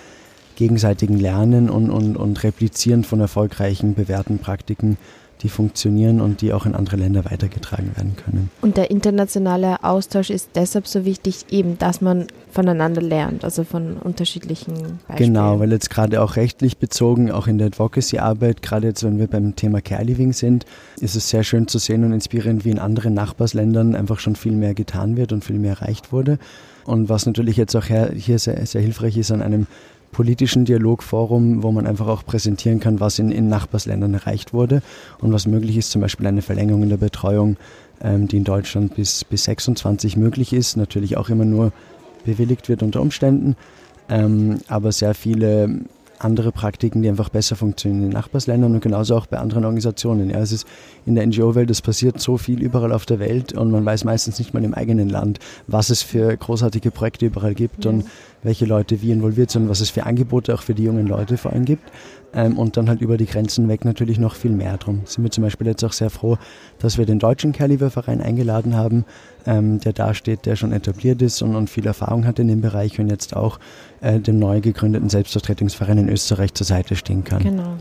gegenseitigen 0.56 1.18
Lernen 1.18 1.70
und, 1.70 1.90
und, 1.90 2.16
und 2.16 2.42
Replizieren 2.42 3.04
von 3.04 3.20
erfolgreichen, 3.20 3.94
bewährten 3.94 4.38
Praktiken 4.38 4.96
die 5.42 5.48
funktionieren 5.48 6.20
und 6.20 6.40
die 6.40 6.52
auch 6.52 6.66
in 6.66 6.74
andere 6.74 6.96
Länder 6.96 7.24
weitergetragen 7.24 7.96
werden 7.96 8.16
können. 8.16 8.50
Und 8.62 8.76
der 8.76 8.90
internationale 8.90 9.84
Austausch 9.84 10.30
ist 10.30 10.50
deshalb 10.54 10.86
so 10.86 11.04
wichtig, 11.04 11.46
eben, 11.50 11.78
dass 11.78 12.00
man 12.00 12.26
voneinander 12.50 13.02
lernt, 13.02 13.44
also 13.44 13.64
von 13.64 13.98
unterschiedlichen 13.98 14.98
Beispielen. 15.06 15.34
Genau, 15.34 15.60
weil 15.60 15.70
jetzt 15.72 15.90
gerade 15.90 16.22
auch 16.22 16.36
rechtlich 16.36 16.78
bezogen, 16.78 17.30
auch 17.30 17.46
in 17.46 17.58
der 17.58 17.66
Advocacy-Arbeit, 17.66 18.62
gerade 18.62 18.88
jetzt, 18.88 19.04
wenn 19.04 19.18
wir 19.18 19.26
beim 19.26 19.54
Thema 19.56 19.80
Care 19.82 20.04
Living 20.04 20.32
sind, 20.32 20.64
ist 21.00 21.16
es 21.16 21.28
sehr 21.28 21.44
schön 21.44 21.68
zu 21.68 21.78
sehen 21.78 22.04
und 22.04 22.12
inspirierend, 22.12 22.64
wie 22.64 22.70
in 22.70 22.78
anderen 22.78 23.12
Nachbarsländern 23.12 23.94
einfach 23.94 24.18
schon 24.20 24.36
viel 24.36 24.52
mehr 24.52 24.74
getan 24.74 25.16
wird 25.16 25.32
und 25.32 25.44
viel 25.44 25.58
mehr 25.58 25.72
erreicht 25.80 26.12
wurde. 26.12 26.38
Und 26.86 27.08
was 27.08 27.26
natürlich 27.26 27.56
jetzt 27.56 27.74
auch 27.74 27.84
hier 27.84 28.38
sehr, 28.38 28.64
sehr 28.64 28.80
hilfreich 28.80 29.16
ist 29.16 29.32
an 29.32 29.42
einem 29.42 29.66
politischen 30.12 30.64
Dialogforum, 30.64 31.62
wo 31.62 31.72
man 31.72 31.86
einfach 31.86 32.08
auch 32.08 32.24
präsentieren 32.24 32.80
kann, 32.80 33.00
was 33.00 33.18
in, 33.18 33.30
in 33.30 33.48
Nachbarsländern 33.48 34.14
erreicht 34.14 34.52
wurde 34.52 34.82
und 35.20 35.32
was 35.32 35.46
möglich 35.46 35.76
ist, 35.76 35.90
zum 35.90 36.00
Beispiel 36.00 36.26
eine 36.26 36.42
Verlängerung 36.42 36.82
in 36.82 36.88
der 36.88 36.96
Betreuung, 36.96 37.56
ähm, 38.00 38.28
die 38.28 38.38
in 38.38 38.44
Deutschland 38.44 38.94
bis, 38.94 39.24
bis 39.24 39.44
26 39.44 40.16
möglich 40.16 40.52
ist, 40.52 40.76
natürlich 40.76 41.16
auch 41.16 41.28
immer 41.28 41.44
nur 41.44 41.72
bewilligt 42.24 42.68
wird 42.68 42.82
unter 42.82 43.00
Umständen, 43.00 43.56
ähm, 44.08 44.58
aber 44.68 44.92
sehr 44.92 45.14
viele 45.14 45.80
andere 46.18 46.52
Praktiken, 46.52 47.02
die 47.02 47.08
einfach 47.08 47.28
besser 47.28 47.56
funktionieren 47.56 48.02
in 48.02 48.10
den 48.10 48.14
Nachbarsländern 48.14 48.74
und 48.74 48.80
genauso 48.80 49.16
auch 49.16 49.26
bei 49.26 49.38
anderen 49.38 49.64
Organisationen. 49.64 50.30
Ja, 50.30 50.38
es 50.38 50.52
ist 50.52 50.66
in 51.04 51.14
der 51.14 51.26
NGO-Welt, 51.26 51.70
es 51.70 51.82
passiert 51.82 52.20
so 52.20 52.38
viel 52.38 52.62
überall 52.62 52.92
auf 52.92 53.06
der 53.06 53.18
Welt 53.18 53.52
und 53.52 53.70
man 53.70 53.84
weiß 53.84 54.04
meistens 54.04 54.38
nicht 54.38 54.54
mal 54.54 54.64
im 54.64 54.74
eigenen 54.74 55.08
Land, 55.08 55.38
was 55.66 55.90
es 55.90 56.02
für 56.02 56.36
großartige 56.36 56.90
Projekte 56.90 57.26
überall 57.26 57.54
gibt 57.54 57.84
ja. 57.84 57.90
und 57.90 58.06
welche 58.42 58.64
Leute 58.64 59.02
wie 59.02 59.12
involviert 59.12 59.50
sind, 59.50 59.68
was 59.68 59.80
es 59.80 59.90
für 59.90 60.06
Angebote 60.06 60.54
auch 60.54 60.62
für 60.62 60.74
die 60.74 60.84
jungen 60.84 61.06
Leute 61.06 61.36
vor 61.36 61.52
allem 61.52 61.64
gibt. 61.64 61.90
Ähm, 62.36 62.58
und 62.58 62.76
dann 62.76 62.88
halt 62.88 63.00
über 63.00 63.16
die 63.16 63.24
Grenzen 63.24 63.68
weg 63.68 63.84
natürlich 63.84 64.18
noch 64.18 64.34
viel 64.34 64.50
mehr 64.50 64.76
drum. 64.76 65.00
Sind 65.06 65.24
wir 65.24 65.30
zum 65.30 65.42
Beispiel 65.42 65.66
jetzt 65.66 65.82
auch 65.82 65.92
sehr 65.92 66.10
froh, 66.10 66.36
dass 66.78 66.98
wir 66.98 67.06
den 67.06 67.18
deutschen 67.18 67.52
Caliber-Verein 67.52 68.20
eingeladen 68.20 68.76
haben, 68.76 69.06
ähm, 69.46 69.80
der 69.80 69.94
da 69.94 70.12
steht, 70.12 70.44
der 70.44 70.54
schon 70.54 70.72
etabliert 70.72 71.22
ist 71.22 71.40
und, 71.40 71.56
und 71.56 71.70
viel 71.70 71.86
Erfahrung 71.86 72.26
hat 72.26 72.38
in 72.38 72.48
dem 72.48 72.60
Bereich 72.60 73.00
und 73.00 73.08
jetzt 73.08 73.34
auch 73.34 73.58
äh, 74.02 74.20
dem 74.20 74.38
neu 74.38 74.60
gegründeten 74.60 75.08
Selbstvertretungsverein 75.08 75.96
in 75.96 76.08
Österreich 76.10 76.52
zur 76.52 76.66
Seite 76.66 76.94
stehen 76.94 77.24
kann. 77.24 77.42
Genau. 77.42 77.76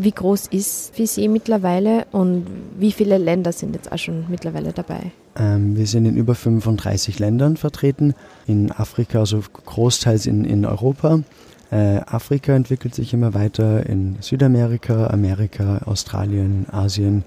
Wie 0.00 0.12
groß 0.12 0.46
ist 0.48 0.94
VCE 0.94 1.26
mittlerweile 1.26 2.06
und 2.12 2.46
wie 2.78 2.92
viele 2.92 3.18
Länder 3.18 3.52
sind 3.52 3.74
jetzt 3.74 3.90
auch 3.90 3.98
schon 3.98 4.26
mittlerweile 4.28 4.72
dabei? 4.72 5.10
Ähm, 5.34 5.76
wir 5.76 5.86
sind 5.86 6.04
in 6.04 6.16
über 6.16 6.36
35 6.36 7.18
Ländern 7.18 7.56
vertreten, 7.56 8.14
in 8.46 8.70
Afrika, 8.70 9.20
also 9.20 9.40
großteils 9.66 10.26
in, 10.26 10.44
in 10.44 10.64
Europa. 10.66 11.20
Äh, 11.70 12.00
Afrika 12.06 12.54
entwickelt 12.54 12.94
sich 12.94 13.12
immer 13.12 13.34
weiter, 13.34 13.86
in 13.86 14.16
Südamerika, 14.20 15.08
Amerika, 15.08 15.82
Australien, 15.84 16.66
Asien. 16.70 17.24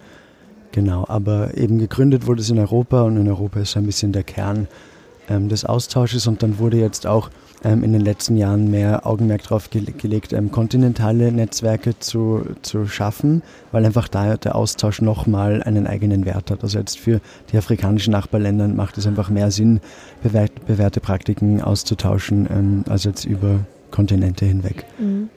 Genau, 0.71 1.05
aber 1.07 1.57
eben 1.57 1.79
gegründet 1.79 2.25
wurde 2.27 2.41
es 2.41 2.49
in 2.49 2.57
Europa 2.57 3.01
und 3.01 3.17
in 3.17 3.27
Europa 3.27 3.59
ist 3.59 3.71
so 3.71 3.79
ein 3.79 3.85
bisschen 3.85 4.13
der 4.13 4.23
Kern 4.23 4.67
ähm, 5.29 5.49
des 5.49 5.65
Austausches 5.65 6.27
und 6.27 6.41
dann 6.41 6.59
wurde 6.59 6.77
jetzt 6.77 7.05
auch 7.05 7.29
ähm, 7.63 7.83
in 7.83 7.93
den 7.93 8.01
letzten 8.01 8.37
Jahren 8.37 8.71
mehr 8.71 9.05
Augenmerk 9.05 9.43
darauf 9.43 9.69
ge 9.69 9.83
gelegt, 9.83 10.33
ähm, 10.33 10.49
kontinentale 10.49 11.31
Netzwerke 11.31 11.99
zu, 11.99 12.43
zu 12.61 12.87
schaffen, 12.87 13.43
weil 13.71 13.85
einfach 13.85 14.07
da 14.07 14.37
der 14.37 14.55
Austausch 14.55 15.01
nochmal 15.01 15.61
einen 15.61 15.85
eigenen 15.87 16.25
Wert 16.25 16.49
hat. 16.49 16.63
Also 16.63 16.79
jetzt 16.79 16.97
für 16.97 17.21
die 17.51 17.57
afrikanischen 17.57 18.11
Nachbarländer 18.11 18.67
macht 18.67 18.97
es 18.97 19.05
einfach 19.05 19.29
mehr 19.29 19.51
Sinn, 19.51 19.81
bewährte 20.23 20.99
Praktiken 20.99 21.61
auszutauschen, 21.61 22.47
ähm, 22.49 22.83
als 22.89 23.03
jetzt 23.03 23.25
über 23.25 23.59
Kontinente 23.91 24.45
hinweg. 24.45 24.85
Mhm. 24.97 25.29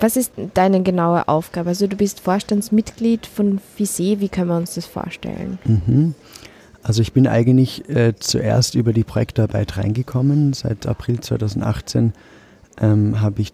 Was 0.00 0.16
ist 0.16 0.32
deine 0.54 0.82
genaue 0.82 1.28
Aufgabe? 1.28 1.68
Also 1.68 1.86
du 1.86 1.96
bist 1.96 2.20
Vorstandsmitglied 2.20 3.26
von 3.26 3.58
FISE, 3.76 4.20
wie 4.20 4.30
können 4.30 4.48
wir 4.48 4.56
uns 4.56 4.74
das 4.74 4.86
vorstellen? 4.86 5.58
Mhm. 5.64 6.14
Also 6.82 7.02
ich 7.02 7.12
bin 7.12 7.26
eigentlich 7.26 7.88
äh, 7.90 8.14
zuerst 8.18 8.74
über 8.74 8.94
die 8.94 9.04
Projektarbeit 9.04 9.76
reingekommen. 9.76 10.54
Seit 10.54 10.86
April 10.86 11.20
2018 11.20 12.14
ähm, 12.80 13.20
habe 13.20 13.42
ich, 13.42 13.52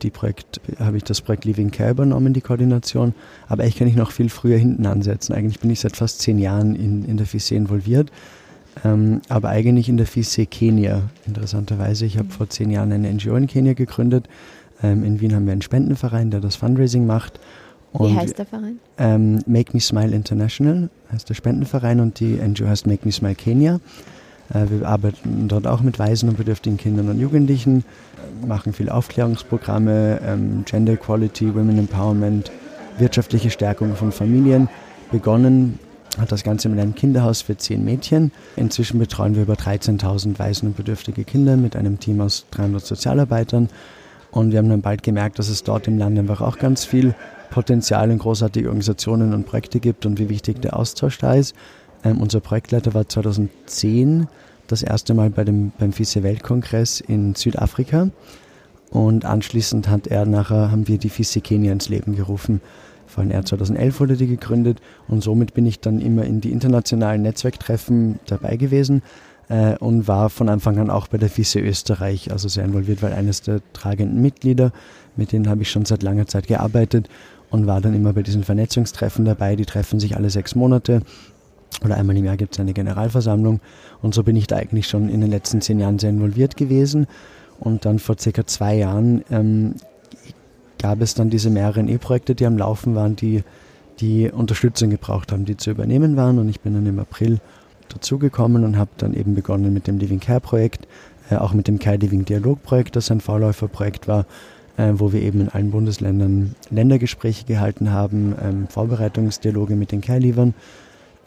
hab 0.78 0.94
ich 0.94 1.02
das 1.02 1.20
Projekt 1.20 1.44
Living 1.44 1.72
Care 1.72 1.90
übernommen, 1.90 2.32
die 2.32 2.40
Koordination. 2.40 3.14
Aber 3.48 3.64
eigentlich 3.64 3.76
kann 3.76 3.88
ich 3.88 3.96
noch 3.96 4.12
viel 4.12 4.28
früher 4.28 4.58
hinten 4.58 4.86
ansetzen. 4.86 5.32
Eigentlich 5.32 5.58
bin 5.58 5.70
ich 5.70 5.80
seit 5.80 5.96
fast 5.96 6.20
zehn 6.20 6.38
Jahren 6.38 6.76
in, 6.76 7.04
in 7.04 7.16
der 7.16 7.26
FISE 7.26 7.56
involviert. 7.56 8.12
Ähm, 8.84 9.22
aber 9.28 9.48
eigentlich 9.48 9.88
in 9.88 9.96
der 9.96 10.06
FISE 10.06 10.46
Kenia, 10.46 11.02
interessanterweise. 11.26 12.04
Ich 12.04 12.18
habe 12.18 12.28
vor 12.28 12.48
zehn 12.48 12.70
Jahren 12.70 12.92
eine 12.92 13.12
NGO 13.12 13.36
in 13.36 13.46
Kenia 13.46 13.72
gegründet, 13.72 14.28
ähm, 14.82 15.04
in 15.04 15.20
Wien 15.20 15.34
haben 15.34 15.46
wir 15.46 15.52
einen 15.52 15.62
Spendenverein, 15.62 16.30
der 16.30 16.40
das 16.40 16.56
Fundraising 16.56 17.06
macht. 17.06 17.40
Und, 17.92 18.12
Wie 18.12 18.16
heißt 18.16 18.38
der 18.38 18.46
Verein? 18.46 18.78
Ähm, 18.98 19.40
Make 19.46 19.72
Me 19.72 19.80
Smile 19.80 20.14
International 20.14 20.90
heißt 21.12 21.28
der 21.28 21.34
Spendenverein 21.34 22.00
und 22.00 22.20
die 22.20 22.34
NGO 22.34 22.66
heißt 22.66 22.86
Make 22.86 23.06
Me 23.06 23.12
Smile 23.12 23.34
Kenya. 23.34 23.80
Äh, 24.52 24.66
wir 24.68 24.86
arbeiten 24.86 25.48
dort 25.48 25.66
auch 25.66 25.80
mit 25.80 25.98
Waisen 25.98 26.28
und 26.28 26.36
bedürftigen 26.36 26.76
Kindern 26.76 27.08
und 27.08 27.18
Jugendlichen, 27.18 27.84
machen 28.46 28.72
viele 28.72 28.92
Aufklärungsprogramme, 28.92 30.20
ähm, 30.26 30.64
Gender 30.66 30.94
Equality, 30.94 31.54
Women 31.54 31.78
Empowerment, 31.78 32.50
wirtschaftliche 32.98 33.50
Stärkung 33.50 33.94
von 33.94 34.12
Familien. 34.12 34.68
Begonnen 35.10 35.78
hat 36.18 36.32
das 36.32 36.42
Ganze 36.42 36.68
mit 36.68 36.78
einem 36.78 36.94
Kinderhaus 36.94 37.42
für 37.42 37.56
zehn 37.56 37.84
Mädchen. 37.84 38.32
Inzwischen 38.56 38.98
betreuen 38.98 39.34
wir 39.34 39.42
über 39.42 39.54
13.000 39.54 40.38
Waisen 40.38 40.68
und 40.68 40.76
bedürftige 40.76 41.24
Kinder 41.24 41.56
mit 41.56 41.76
einem 41.76 42.00
Team 42.00 42.20
aus 42.20 42.46
300 42.50 42.84
Sozialarbeitern 42.84 43.68
und 44.30 44.52
wir 44.52 44.58
haben 44.58 44.68
dann 44.68 44.82
bald 44.82 45.02
gemerkt, 45.02 45.38
dass 45.38 45.48
es 45.48 45.62
dort 45.62 45.88
im 45.88 45.98
Land 45.98 46.18
einfach 46.18 46.40
auch 46.40 46.58
ganz 46.58 46.84
viel 46.84 47.14
Potenzial 47.50 48.10
und 48.10 48.18
großartige 48.18 48.68
Organisationen 48.68 49.32
und 49.32 49.46
Projekte 49.46 49.80
gibt 49.80 50.04
und 50.04 50.18
wie 50.18 50.28
wichtig 50.28 50.60
der 50.60 50.76
Austausch 50.76 51.18
da 51.18 51.34
ist. 51.34 51.54
Ähm, 52.04 52.20
unser 52.20 52.40
Projektleiter 52.40 52.92
war 52.92 53.08
2010 53.08 54.28
das 54.66 54.82
erste 54.82 55.14
Mal 55.14 55.30
bei 55.30 55.44
dem, 55.44 55.72
beim 55.78 55.92
FISE 55.92 56.22
Weltkongress 56.22 57.00
in 57.00 57.34
Südafrika 57.34 58.10
und 58.90 59.24
anschließend 59.24 59.88
hat 59.88 60.06
er 60.06 60.26
nachher, 60.26 60.70
haben 60.70 60.88
wir 60.88 60.98
die 60.98 61.08
FISE 61.08 61.40
Kenia 61.40 61.72
ins 61.72 61.88
Leben 61.88 62.14
gerufen. 62.16 62.60
Vor 63.16 63.22
allem 63.22 63.30
er 63.30 63.46
2011 63.46 63.98
wurde 63.98 64.16
die 64.18 64.26
gegründet 64.26 64.82
und 65.08 65.22
somit 65.22 65.54
bin 65.54 65.64
ich 65.64 65.80
dann 65.80 66.02
immer 66.02 66.24
in 66.24 66.42
die 66.42 66.52
internationalen 66.52 67.22
Netzwerktreffen 67.22 68.20
dabei 68.26 68.58
gewesen 68.58 69.00
äh, 69.48 69.74
und 69.78 70.06
war 70.06 70.28
von 70.28 70.50
Anfang 70.50 70.78
an 70.78 70.90
auch 70.90 71.08
bei 71.08 71.16
der 71.16 71.30
FISE 71.30 71.60
Österreich 71.60 72.30
also 72.30 72.46
sehr 72.48 72.66
involviert, 72.66 73.02
weil 73.02 73.14
eines 73.14 73.40
der 73.40 73.62
tragenden 73.72 74.20
Mitglieder, 74.20 74.70
mit 75.16 75.32
denen 75.32 75.48
habe 75.48 75.62
ich 75.62 75.70
schon 75.70 75.86
seit 75.86 76.02
langer 76.02 76.26
Zeit 76.26 76.46
gearbeitet 76.46 77.08
und 77.48 77.66
war 77.66 77.80
dann 77.80 77.94
immer 77.94 78.12
bei 78.12 78.22
diesen 78.22 78.44
Vernetzungstreffen 78.44 79.24
dabei. 79.24 79.56
Die 79.56 79.64
treffen 79.64 79.98
sich 79.98 80.14
alle 80.14 80.28
sechs 80.28 80.54
Monate 80.54 81.00
oder 81.82 81.96
einmal 81.96 82.18
im 82.18 82.24
Jahr 82.26 82.36
gibt 82.36 82.52
es 82.52 82.60
eine 82.60 82.74
Generalversammlung 82.74 83.60
und 84.02 84.12
so 84.12 84.24
bin 84.24 84.36
ich 84.36 84.46
da 84.46 84.56
eigentlich 84.56 84.88
schon 84.88 85.08
in 85.08 85.22
den 85.22 85.30
letzten 85.30 85.62
zehn 85.62 85.80
Jahren 85.80 85.98
sehr 85.98 86.10
involviert 86.10 86.58
gewesen 86.58 87.06
und 87.60 87.86
dann 87.86 87.98
vor 87.98 88.18
circa 88.18 88.46
zwei 88.46 88.74
Jahren 88.74 89.24
ähm, 89.30 89.76
gab 90.80 91.00
es 91.00 91.14
dann 91.14 91.30
diese 91.30 91.50
mehreren 91.50 91.88
E-Projekte, 91.88 92.34
die 92.34 92.46
am 92.46 92.58
Laufen 92.58 92.94
waren, 92.94 93.16
die 93.16 93.42
die 94.00 94.30
Unterstützung 94.30 94.90
gebraucht 94.90 95.32
haben, 95.32 95.44
die 95.44 95.56
zu 95.56 95.70
übernehmen 95.70 96.16
waren 96.16 96.38
und 96.38 96.48
ich 96.48 96.60
bin 96.60 96.74
dann 96.74 96.86
im 96.86 96.98
April 96.98 97.40
dazugekommen 97.88 98.64
und 98.64 98.76
habe 98.76 98.90
dann 98.98 99.14
eben 99.14 99.34
begonnen 99.34 99.72
mit 99.72 99.86
dem 99.86 99.98
Living 99.98 100.20
Care 100.20 100.40
Projekt, 100.40 100.86
äh, 101.30 101.36
auch 101.36 101.52
mit 101.52 101.68
dem 101.68 101.78
Care 101.78 101.96
Living 101.96 102.24
Dialog 102.24 102.62
Projekt, 102.62 102.96
das 102.96 103.10
ein 103.10 103.20
Vorläuferprojekt 103.20 104.08
war, 104.08 104.26
äh, 104.76 104.92
wo 104.94 105.12
wir 105.12 105.22
eben 105.22 105.40
in 105.40 105.48
allen 105.48 105.70
Bundesländern 105.70 106.54
Ländergespräche 106.70 107.46
gehalten 107.46 107.90
haben, 107.90 108.34
ähm, 108.42 108.68
Vorbereitungsdialoge 108.68 109.76
mit 109.76 109.92
den 109.92 110.00
Care-Liefern. 110.00 110.54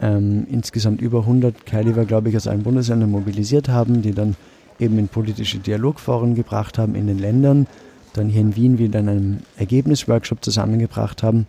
Ähm, 0.02 0.46
insgesamt 0.50 1.02
über 1.02 1.20
100 1.20 1.66
Care-Liefer, 1.66 2.06
glaube 2.06 2.30
ich, 2.30 2.36
aus 2.36 2.46
allen 2.46 2.62
Bundesländern 2.62 3.10
mobilisiert 3.10 3.68
haben, 3.68 4.00
die 4.00 4.12
dann 4.12 4.36
eben 4.78 4.98
in 4.98 5.08
politische 5.08 5.58
Dialogforen 5.58 6.34
gebracht 6.34 6.78
haben 6.78 6.94
in 6.94 7.06
den 7.06 7.18
Ländern, 7.18 7.66
dann 8.12 8.28
hier 8.28 8.40
in 8.40 8.56
Wien 8.56 8.78
wieder 8.78 9.00
in 9.00 9.08
einem 9.08 9.38
Ergebnisworkshop 9.56 10.44
zusammengebracht 10.44 11.22
haben 11.22 11.46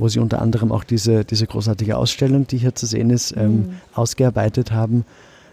wo 0.00 0.08
sie 0.08 0.18
unter 0.18 0.40
anderem 0.40 0.72
auch 0.72 0.82
diese, 0.82 1.24
diese 1.24 1.46
großartige 1.46 1.96
Ausstellung, 1.96 2.46
die 2.46 2.56
hier 2.56 2.74
zu 2.74 2.86
sehen 2.86 3.10
ist, 3.10 3.36
ähm, 3.36 3.52
mhm. 3.52 3.70
ausgearbeitet 3.94 4.72
haben. 4.72 5.04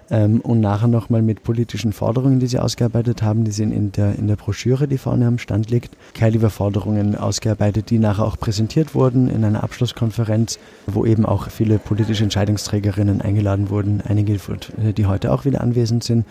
Ähm, 0.10 0.40
und 0.40 0.62
nachher 0.62 0.88
nochmal 0.88 1.22
mit 1.22 1.44
politischen 1.44 1.92
Forderungen, 1.92 2.40
die 2.40 2.48
sie 2.48 2.60
ausgearbeitet 2.60 3.22
haben, 3.22 3.44
die 3.44 3.52
sind 3.52 3.74
in 3.74 3.92
der, 3.92 4.16
in 4.18 4.28
der 4.28 4.38
Broschüre, 4.38 4.88
die 4.88 4.98
vorne 4.98 5.28
am 5.28 5.38
Stand 5.38 5.70
liegt, 5.70 5.98
Caliber-Forderungen 6.14 7.16
ausgearbeitet, 7.18 7.90
die 7.90 8.00
nachher 8.00 8.24
auch 8.24 8.40
präsentiert 8.40 8.96
wurden 8.96 9.30
in 9.30 9.44
einer 9.44 9.64
Abschlusskonferenz, 9.64 10.60
wo 10.86 11.06
eben 11.06 11.26
auch 11.26 11.50
viele 11.50 11.78
politische 11.78 12.24
Entscheidungsträgerinnen 12.24 13.22
eingeladen 13.22 13.70
wurden, 13.70 14.02
einige, 14.08 14.38
die 14.38 15.06
heute 15.06 15.34
auch 15.34 15.44
wieder 15.44 15.60
anwesend 15.60 16.06
sind, 16.06 16.26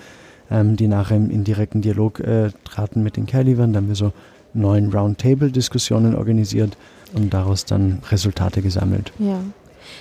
ähm, 0.51 0.77
die 0.77 0.89
nachher 0.89 1.17
in 1.17 1.45
direkten 1.45 1.83
Dialog 1.83 2.21
äh, 2.21 2.51
traten 2.65 3.03
mit 3.03 3.17
den 3.17 3.27
Calibern. 3.27 3.73
Da 3.73 3.79
haben 3.79 3.89
wir 3.89 3.95
so 3.95 4.13
neun 4.55 4.93
Roundtable-Diskussionen 4.93 6.15
organisiert 6.15 6.77
und 7.15 7.33
daraus 7.33 7.65
dann 7.65 8.01
Resultate 8.11 8.63
gesammelt. 8.63 9.13
Ja. 9.19 9.41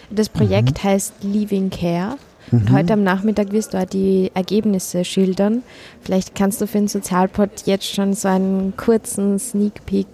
Das 0.09 0.29
Projekt 0.29 0.83
mhm. 0.83 0.87
heißt 0.87 1.13
Living 1.23 1.69
Care. 1.69 2.17
Und 2.51 2.69
mhm. 2.69 2.75
heute 2.75 2.93
am 2.93 3.03
Nachmittag 3.03 3.51
wirst 3.51 3.73
du 3.73 3.85
die 3.85 4.31
Ergebnisse 4.33 5.03
schildern. 5.03 5.63
Vielleicht 6.01 6.35
kannst 6.35 6.61
du 6.61 6.67
für 6.67 6.77
den 6.77 6.87
Sozialpod 6.87 7.49
jetzt 7.65 7.91
schon 7.91 8.13
so 8.13 8.27
einen 8.27 8.77
kurzen 8.77 9.39
Sneak 9.39 9.85
Peek, 9.85 10.07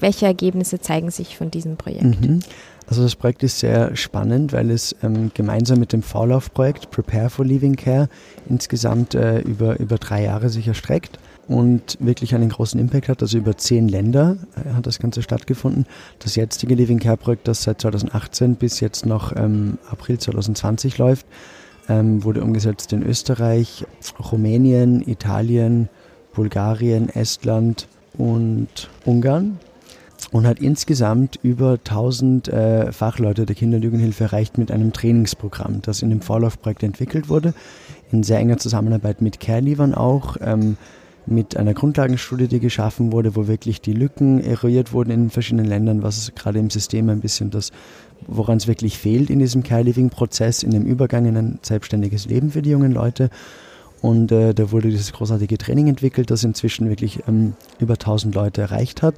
welche 0.00 0.26
Ergebnisse 0.26 0.80
zeigen 0.80 1.10
sich 1.10 1.36
von 1.36 1.50
diesem 1.50 1.76
Projekt? 1.76 2.20
Mhm. 2.20 2.40
Also 2.88 3.02
das 3.02 3.16
Projekt 3.16 3.42
ist 3.42 3.58
sehr 3.58 3.94
spannend, 3.96 4.54
weil 4.54 4.70
es 4.70 4.96
ähm, 5.02 5.30
gemeinsam 5.34 5.78
mit 5.78 5.92
dem 5.92 6.02
Vorlaufprojekt 6.02 6.90
Prepare 6.90 7.28
for 7.28 7.44
Living 7.44 7.76
Care 7.76 8.08
insgesamt 8.48 9.14
äh, 9.14 9.40
über, 9.40 9.78
über 9.78 9.98
drei 9.98 10.24
Jahre 10.24 10.48
sich 10.48 10.66
erstreckt 10.68 11.18
und 11.48 11.98
wirklich 12.00 12.34
einen 12.34 12.48
großen 12.48 12.80
Impact 12.80 13.10
hat. 13.10 13.20
Also 13.20 13.36
über 13.36 13.58
zehn 13.58 13.88
Länder 13.88 14.38
äh, 14.56 14.72
hat 14.72 14.86
das 14.86 15.00
Ganze 15.00 15.20
stattgefunden. 15.20 15.84
Das 16.18 16.34
jetzige 16.34 16.74
Living 16.74 16.98
Care 16.98 17.18
Projekt, 17.18 17.46
das 17.46 17.62
seit 17.62 17.82
2018 17.82 18.56
bis 18.56 18.80
jetzt 18.80 19.04
noch 19.04 19.36
ähm, 19.36 19.76
April 19.90 20.18
2020 20.18 20.96
läuft, 20.96 21.26
ähm, 21.90 22.24
wurde 22.24 22.42
umgesetzt 22.42 22.94
in 22.94 23.02
Österreich, 23.02 23.84
Rumänien, 24.32 25.06
Italien, 25.06 25.90
Bulgarien, 26.32 27.10
Estland 27.10 27.86
und 28.16 28.88
Ungarn 29.04 29.58
und 30.32 30.46
hat 30.46 30.58
insgesamt 30.58 31.38
über 31.42 31.72
1000 31.72 32.48
äh, 32.48 32.92
Fachleute 32.92 33.46
der 33.46 33.56
Kinder- 33.56 33.76
und 33.76 33.84
Jugendhilfe 33.84 34.24
erreicht 34.24 34.58
mit 34.58 34.70
einem 34.70 34.92
Trainingsprogramm, 34.92 35.80
das 35.82 36.02
in 36.02 36.10
dem 36.10 36.20
Vorlaufprojekt 36.20 36.82
entwickelt 36.82 37.28
wurde, 37.28 37.54
in 38.12 38.22
sehr 38.22 38.38
enger 38.38 38.58
Zusammenarbeit 38.58 39.22
mit 39.22 39.40
Care-Liefern 39.40 39.94
auch. 39.94 40.36
Ähm, 40.40 40.76
mit 41.30 41.56
einer 41.56 41.74
Grundlagenstudie, 41.74 42.48
die 42.48 42.60
geschaffen 42.60 43.12
wurde, 43.12 43.36
wo 43.36 43.46
wirklich 43.46 43.80
die 43.80 43.92
Lücken 43.92 44.42
eruiert 44.42 44.92
wurden 44.92 45.10
in 45.10 45.30
verschiedenen 45.30 45.66
Ländern, 45.66 46.02
was 46.02 46.32
gerade 46.34 46.58
im 46.58 46.70
System 46.70 47.10
ein 47.10 47.20
bisschen 47.20 47.50
das, 47.50 47.70
woran 48.26 48.56
es 48.56 48.66
wirklich 48.66 48.98
fehlt 48.98 49.28
in 49.28 49.38
diesem 49.38 49.62
Care-Living-Prozess, 49.62 50.62
in 50.62 50.70
dem 50.70 50.84
Übergang 50.84 51.26
in 51.26 51.36
ein 51.36 51.58
selbstständiges 51.62 52.26
Leben 52.26 52.50
für 52.50 52.62
die 52.62 52.70
jungen 52.70 52.92
Leute. 52.92 53.28
Und 54.00 54.32
äh, 54.32 54.54
da 54.54 54.70
wurde 54.70 54.88
dieses 54.88 55.12
großartige 55.12 55.58
Training 55.58 55.88
entwickelt, 55.88 56.30
das 56.30 56.44
inzwischen 56.44 56.88
wirklich 56.88 57.20
ähm, 57.28 57.54
über 57.78 57.94
1000 57.94 58.34
Leute 58.34 58.62
erreicht 58.62 59.02
hat. 59.02 59.16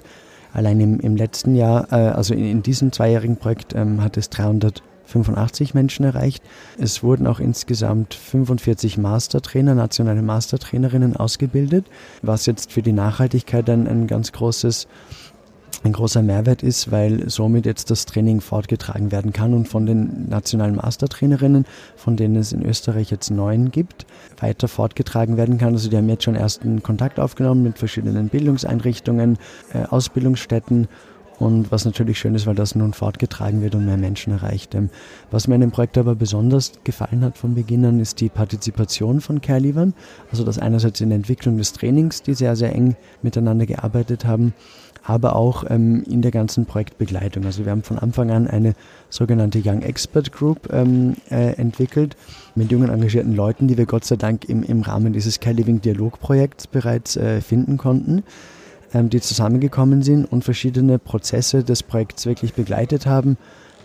Allein 0.53 0.81
im, 0.81 1.01
im 1.01 1.17
letzten 1.17 1.55
Jahr, 1.55 1.93
äh, 1.93 1.97
also 1.97 2.35
in, 2.35 2.45
in, 2.45 2.63
diesem 2.63 2.93
zweijährigen 2.93 3.37
Projekt, 3.37 3.75
ähm, 3.75 4.03
hat 4.03 4.17
es 4.17 4.31
300 4.31 4.83
85 5.11 5.75
Menschen 5.75 6.05
erreicht. 6.05 6.43
Es 6.79 7.03
wurden 7.03 7.27
auch 7.27 7.41
insgesamt 7.41 8.15
45 8.15 8.97
Mastertrainer, 8.97 9.75
nationale 9.75 10.23
Mastertrainerinnen 10.23 11.17
ausgebildet, 11.17 11.87
was 12.23 12.47
jetzt 12.47 12.73
für 12.73 12.83
die 12.83 12.93
Nachhaltigkeit 12.93 13.69
ein, 13.69 13.87
ein 13.87 14.07
ganz 14.07 14.33
großes 14.33 14.87
ein 15.83 15.93
großer 15.93 16.23
Mehrwert 16.23 16.63
ist, 16.63 16.91
weil 16.91 17.29
somit 17.31 17.67
jetzt 17.67 17.91
das 17.91 18.07
Training 18.07 18.41
fortgetragen 18.41 19.13
werden 19.13 19.33
kann 19.33 19.55
und 19.55 19.67
von 19.67 19.87
den 19.87 20.29
nationalen 20.29 20.77
Mastertrainerinnen, 20.77 21.65
von 21.97 22.17
denen 22.17 22.37
es 22.37 22.53
in 22.53 22.65
Österreich 22.65 23.11
jetzt 23.11 23.31
neun 23.31 23.71
gibt, 23.71 24.07
weiter 24.39 24.69
fortgetragen 24.69 25.37
werden 25.37 25.59
kann. 25.59 25.73
Also 25.73 25.89
die 25.89 25.97
haben 25.97 26.09
jetzt 26.09 26.25
schon 26.25 26.37
ersten 26.37 26.83
Kontakt 26.83 27.19
aufgenommen 27.19 27.63
mit 27.63 27.79
verschiedenen 27.79 28.29
Bildungseinrichtungen, 28.29 29.39
äh, 29.73 29.85
Ausbildungsstätten 29.85 30.89
und 31.41 31.73
was 31.73 31.87
natürlich 31.87 32.19
schön 32.19 32.35
ist, 32.35 32.47
weil 32.47 32.55
das 32.55 32.75
nun 32.75 32.93
fortgetragen 32.93 33.63
wird 33.63 33.75
und 33.75 33.87
mehr 33.87 33.97
Menschen 33.97 34.35
erreicht. 34.35 34.75
Ähm, 34.75 34.91
was 35.31 35.49
mir 35.49 35.55
an 35.55 35.63
dem 35.63 35.71
Projekt 35.71 35.97
aber 35.97 36.15
besonders 36.15 36.73
gefallen 36.85 37.25
hat 37.25 37.39
von 37.39 37.55
Beginn 37.55 37.85
an, 37.87 37.99
ist 37.99 38.21
die 38.21 38.29
Partizipation 38.29 39.23
von 39.23 39.41
Care-Liefern. 39.41 39.95
Also 40.31 40.45
das 40.45 40.59
einerseits 40.59 41.01
in 41.01 41.09
der 41.09 41.17
Entwicklung 41.17 41.57
des 41.57 41.73
Trainings, 41.73 42.23
die 42.23 42.35
sehr, 42.35 42.57
sehr 42.57 42.75
eng 42.75 42.95
miteinander 43.23 43.65
gearbeitet 43.65 44.27
haben, 44.27 44.53
aber 45.03 45.37
auch 45.37 45.65
ähm, 45.69 46.05
in 46.09 46.23
der 46.23 46.31
ganzen 46.31 46.67
Projektbegleitung. 46.67 47.45
Also 47.45 47.65
wir 47.65 47.73
haben 47.73 47.83
von 47.83 47.99
Anfang 47.99 48.31
an 48.31 48.47
eine 48.47 48.75
sogenannte 49.09 49.61
Young 49.65 49.83
Expert 49.83 50.33
Group 50.33 50.73
ähm, 50.73 51.17
äh, 51.31 51.55
entwickelt 51.55 52.17
mit 52.55 52.71
jungen 52.71 52.91
engagierten 52.91 53.35
Leuten, 53.35 53.69
die 53.69 53.79
wir 53.79 53.87
Gott 53.87 54.05
sei 54.05 54.17
Dank 54.17 54.49
im, 54.49 54.63
im 54.63 54.83
Rahmen 54.83 55.13
dieses 55.13 55.41
Care 55.41 55.55
Living 55.55 55.81
Dialog 55.81 56.21
Projekts 56.21 56.67
bereits 56.67 57.17
äh, 57.17 57.41
finden 57.41 57.77
konnten 57.77 58.23
ähm, 58.93 59.11
die 59.11 59.21
zusammengekommen 59.21 60.03
sind 60.03 60.25
und 60.25 60.45
verschiedene 60.45 60.99
Prozesse 60.99 61.65
des 61.65 61.83
Projekts 61.83 62.27
wirklich 62.27 62.55
begleitet 62.55 63.07
haben. 63.07 63.37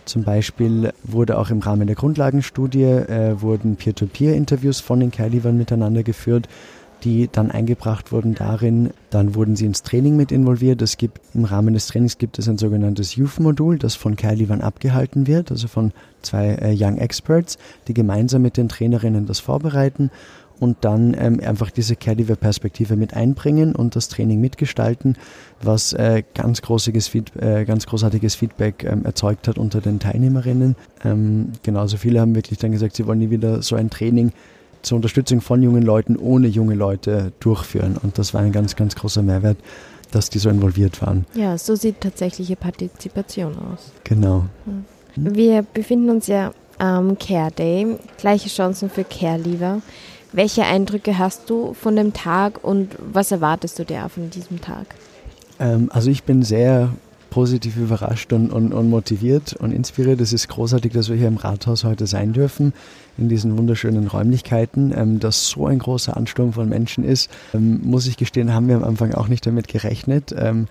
Zum 0.04 0.22
Beispiel 0.22 0.92
wurde 1.02 1.36
auch 1.36 1.50
im 1.50 1.58
Rahmen 1.58 1.86
der 1.86 1.96
Grundlagenstudie 1.96 2.84
äh, 2.84 3.40
wurden 3.40 3.76
Peer-to-Peer-Interviews 3.76 4.80
von 4.80 5.00
den 5.00 5.10
Care-Leavern 5.10 5.56
miteinander 5.56 6.04
geführt 6.04 6.48
die 7.06 7.28
dann 7.30 7.52
eingebracht 7.52 8.10
wurden 8.10 8.34
darin. 8.34 8.90
Dann 9.10 9.36
wurden 9.36 9.54
sie 9.54 9.64
ins 9.64 9.84
Training 9.84 10.16
mit 10.16 10.32
involviert. 10.32 10.82
Es 10.82 10.96
gibt, 10.96 11.20
Im 11.34 11.44
Rahmen 11.44 11.72
des 11.72 11.86
Trainings 11.86 12.18
gibt 12.18 12.36
es 12.40 12.48
ein 12.48 12.58
sogenanntes 12.58 13.14
Youth-Modul, 13.14 13.78
das 13.78 13.94
von 13.94 14.16
Care-Leavern 14.16 14.60
abgehalten 14.60 15.28
wird, 15.28 15.52
also 15.52 15.68
von 15.68 15.92
zwei 16.22 16.56
äh, 16.56 16.74
Young 16.76 16.98
Experts, 16.98 17.58
die 17.86 17.94
gemeinsam 17.94 18.42
mit 18.42 18.56
den 18.56 18.68
Trainerinnen 18.68 19.24
das 19.24 19.38
vorbereiten 19.38 20.10
und 20.58 20.78
dann 20.80 21.14
ähm, 21.16 21.38
einfach 21.44 21.70
diese 21.70 21.94
Care-Leaver-Perspektive 21.94 22.96
mit 22.96 23.14
einbringen 23.14 23.76
und 23.76 23.94
das 23.94 24.08
Training 24.08 24.40
mitgestalten, 24.40 25.16
was 25.62 25.92
äh, 25.92 26.24
ganz, 26.34 26.60
großiges 26.60 27.06
Feed, 27.06 27.36
äh, 27.36 27.64
ganz 27.64 27.86
großartiges 27.86 28.34
Feedback 28.34 28.82
ähm, 28.82 29.04
erzeugt 29.04 29.46
hat 29.46 29.58
unter 29.58 29.80
den 29.80 30.00
Teilnehmerinnen. 30.00 30.74
Ähm, 31.04 31.52
genauso 31.62 31.98
viele 31.98 32.20
haben 32.20 32.34
wirklich 32.34 32.58
dann 32.58 32.72
gesagt, 32.72 32.96
sie 32.96 33.06
wollen 33.06 33.20
nie 33.20 33.30
wieder 33.30 33.62
so 33.62 33.76
ein 33.76 33.90
Training 33.90 34.32
zur 34.86 34.96
Unterstützung 34.96 35.40
von 35.40 35.62
jungen 35.62 35.82
Leuten 35.82 36.16
ohne 36.16 36.46
junge 36.46 36.74
Leute 36.74 37.32
durchführen. 37.40 37.96
Und 38.00 38.18
das 38.18 38.32
war 38.34 38.40
ein 38.40 38.52
ganz, 38.52 38.76
ganz 38.76 38.94
großer 38.94 39.22
Mehrwert, 39.22 39.58
dass 40.12 40.30
die 40.30 40.38
so 40.38 40.48
involviert 40.48 41.02
waren. 41.02 41.26
Ja, 41.34 41.58
so 41.58 41.74
sieht 41.74 42.00
tatsächliche 42.00 42.56
Partizipation 42.56 43.52
aus. 43.58 43.92
Genau. 44.04 44.44
Hm. 44.64 44.84
Wir 45.34 45.62
befinden 45.62 46.10
uns 46.10 46.28
ja 46.28 46.52
am 46.78 47.18
Care 47.18 47.50
Day, 47.50 47.96
gleiche 48.18 48.48
Chancen 48.48 48.88
für 48.88 49.02
Care-Leaver. 49.02 49.82
Welche 50.32 50.64
Eindrücke 50.64 51.18
hast 51.18 51.50
du 51.50 51.74
von 51.74 51.96
dem 51.96 52.12
Tag 52.12 52.62
und 52.62 52.90
was 53.12 53.32
erwartest 53.32 53.78
du 53.78 53.84
dir 53.84 54.08
von 54.08 54.30
diesem 54.30 54.60
Tag? 54.60 54.86
Ähm, 55.58 55.90
also 55.92 56.10
ich 56.10 56.24
bin 56.24 56.42
sehr 56.42 56.90
positiv 57.30 57.76
überrascht 57.76 58.32
und, 58.32 58.50
und, 58.50 58.72
und 58.72 58.88
motiviert 58.88 59.54
und 59.54 59.72
inspiriert. 59.72 60.20
Es 60.20 60.32
ist 60.32 60.48
großartig, 60.48 60.92
dass 60.92 61.08
wir 61.08 61.16
hier 61.16 61.28
im 61.28 61.36
Rathaus 61.36 61.84
heute 61.84 62.06
sein 62.06 62.32
dürfen, 62.32 62.72
in 63.18 63.28
diesen 63.28 63.56
wunderschönen 63.56 64.06
Räumlichkeiten. 64.06 64.92
Ähm, 64.96 65.20
dass 65.20 65.48
so 65.48 65.66
ein 65.66 65.78
großer 65.78 66.16
Ansturm 66.16 66.52
von 66.52 66.68
Menschen 66.68 67.04
ist, 67.04 67.30
ähm, 67.54 67.80
muss 67.82 68.06
ich 68.06 68.16
gestehen, 68.16 68.52
haben 68.52 68.68
wir 68.68 68.76
am 68.76 68.84
Anfang 68.84 69.14
auch 69.14 69.28
nicht 69.28 69.46
damit 69.46 69.68
gerechnet. 69.68 70.34
Ähm, 70.36 70.66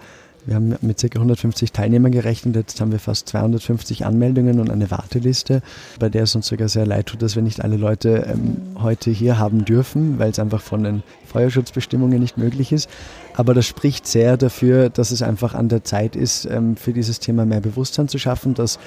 wir 0.45 0.55
haben 0.55 0.75
mit 0.81 1.01
ca. 1.01 1.07
150 1.07 1.71
Teilnehmern 1.71 2.11
gerechnet, 2.11 2.55
jetzt 2.55 2.79
haben 2.79 2.91
wir 2.91 2.99
fast 2.99 3.27
250 3.29 4.05
Anmeldungen 4.05 4.59
und 4.59 4.69
eine 4.69 4.91
Warteliste, 4.91 5.63
bei 5.99 6.07
der 6.09 6.23
es 6.23 6.35
uns 6.35 6.47
sogar 6.47 6.69
sehr 6.69 6.85
leid 6.85 7.07
tut, 7.07 7.21
dass 7.23 7.35
wir 7.35 7.41
nicht 7.41 7.63
alle 7.63 7.77
Leute 7.77 8.27
ähm, 8.31 8.57
heute 8.79 9.09
hier 9.09 9.39
haben 9.39 9.65
dürfen, 9.65 10.19
weil 10.19 10.29
es 10.29 10.37
einfach 10.37 10.61
von 10.61 10.83
den 10.83 11.03
Feuerschutzbestimmungen 11.25 12.19
nicht 12.19 12.37
möglich 12.37 12.71
ist. 12.71 12.89
Aber 13.33 13.55
das 13.55 13.65
spricht 13.65 14.05
sehr 14.05 14.37
dafür, 14.37 14.89
dass 14.89 15.09
es 15.09 15.23
einfach 15.23 15.55
an 15.55 15.67
der 15.67 15.83
Zeit 15.83 16.15
ist, 16.15 16.45
ähm, 16.45 16.75
für 16.75 16.93
dieses 16.93 17.19
Thema 17.19 17.45
mehr 17.45 17.61
Bewusstsein 17.61 18.07
zu 18.07 18.19
schaffen, 18.19 18.53
dass 18.53 18.77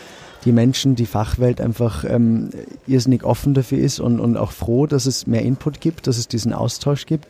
die 0.45 0.53
Menschen, 0.53 0.95
die 0.95 1.07
Fachwelt 1.07 1.61
einfach 1.61 2.05
ähm, 2.05 2.51
irrsinnig 2.87 3.25
offen 3.25 3.55
dafür 3.55 3.79
ist 3.79 4.01
und, 4.01 4.21
und 4.21 4.37
auch 4.37 4.53
froh, 4.53 4.87
dass 4.87 5.07
es 5.07 5.27
mehr 5.27 5.43
Input 5.43 5.81
gibt, 5.81 6.07
dass 6.07 6.19
es 6.19 6.29
diesen 6.29 6.53
Austausch 6.53 7.07
gibt 7.07 7.27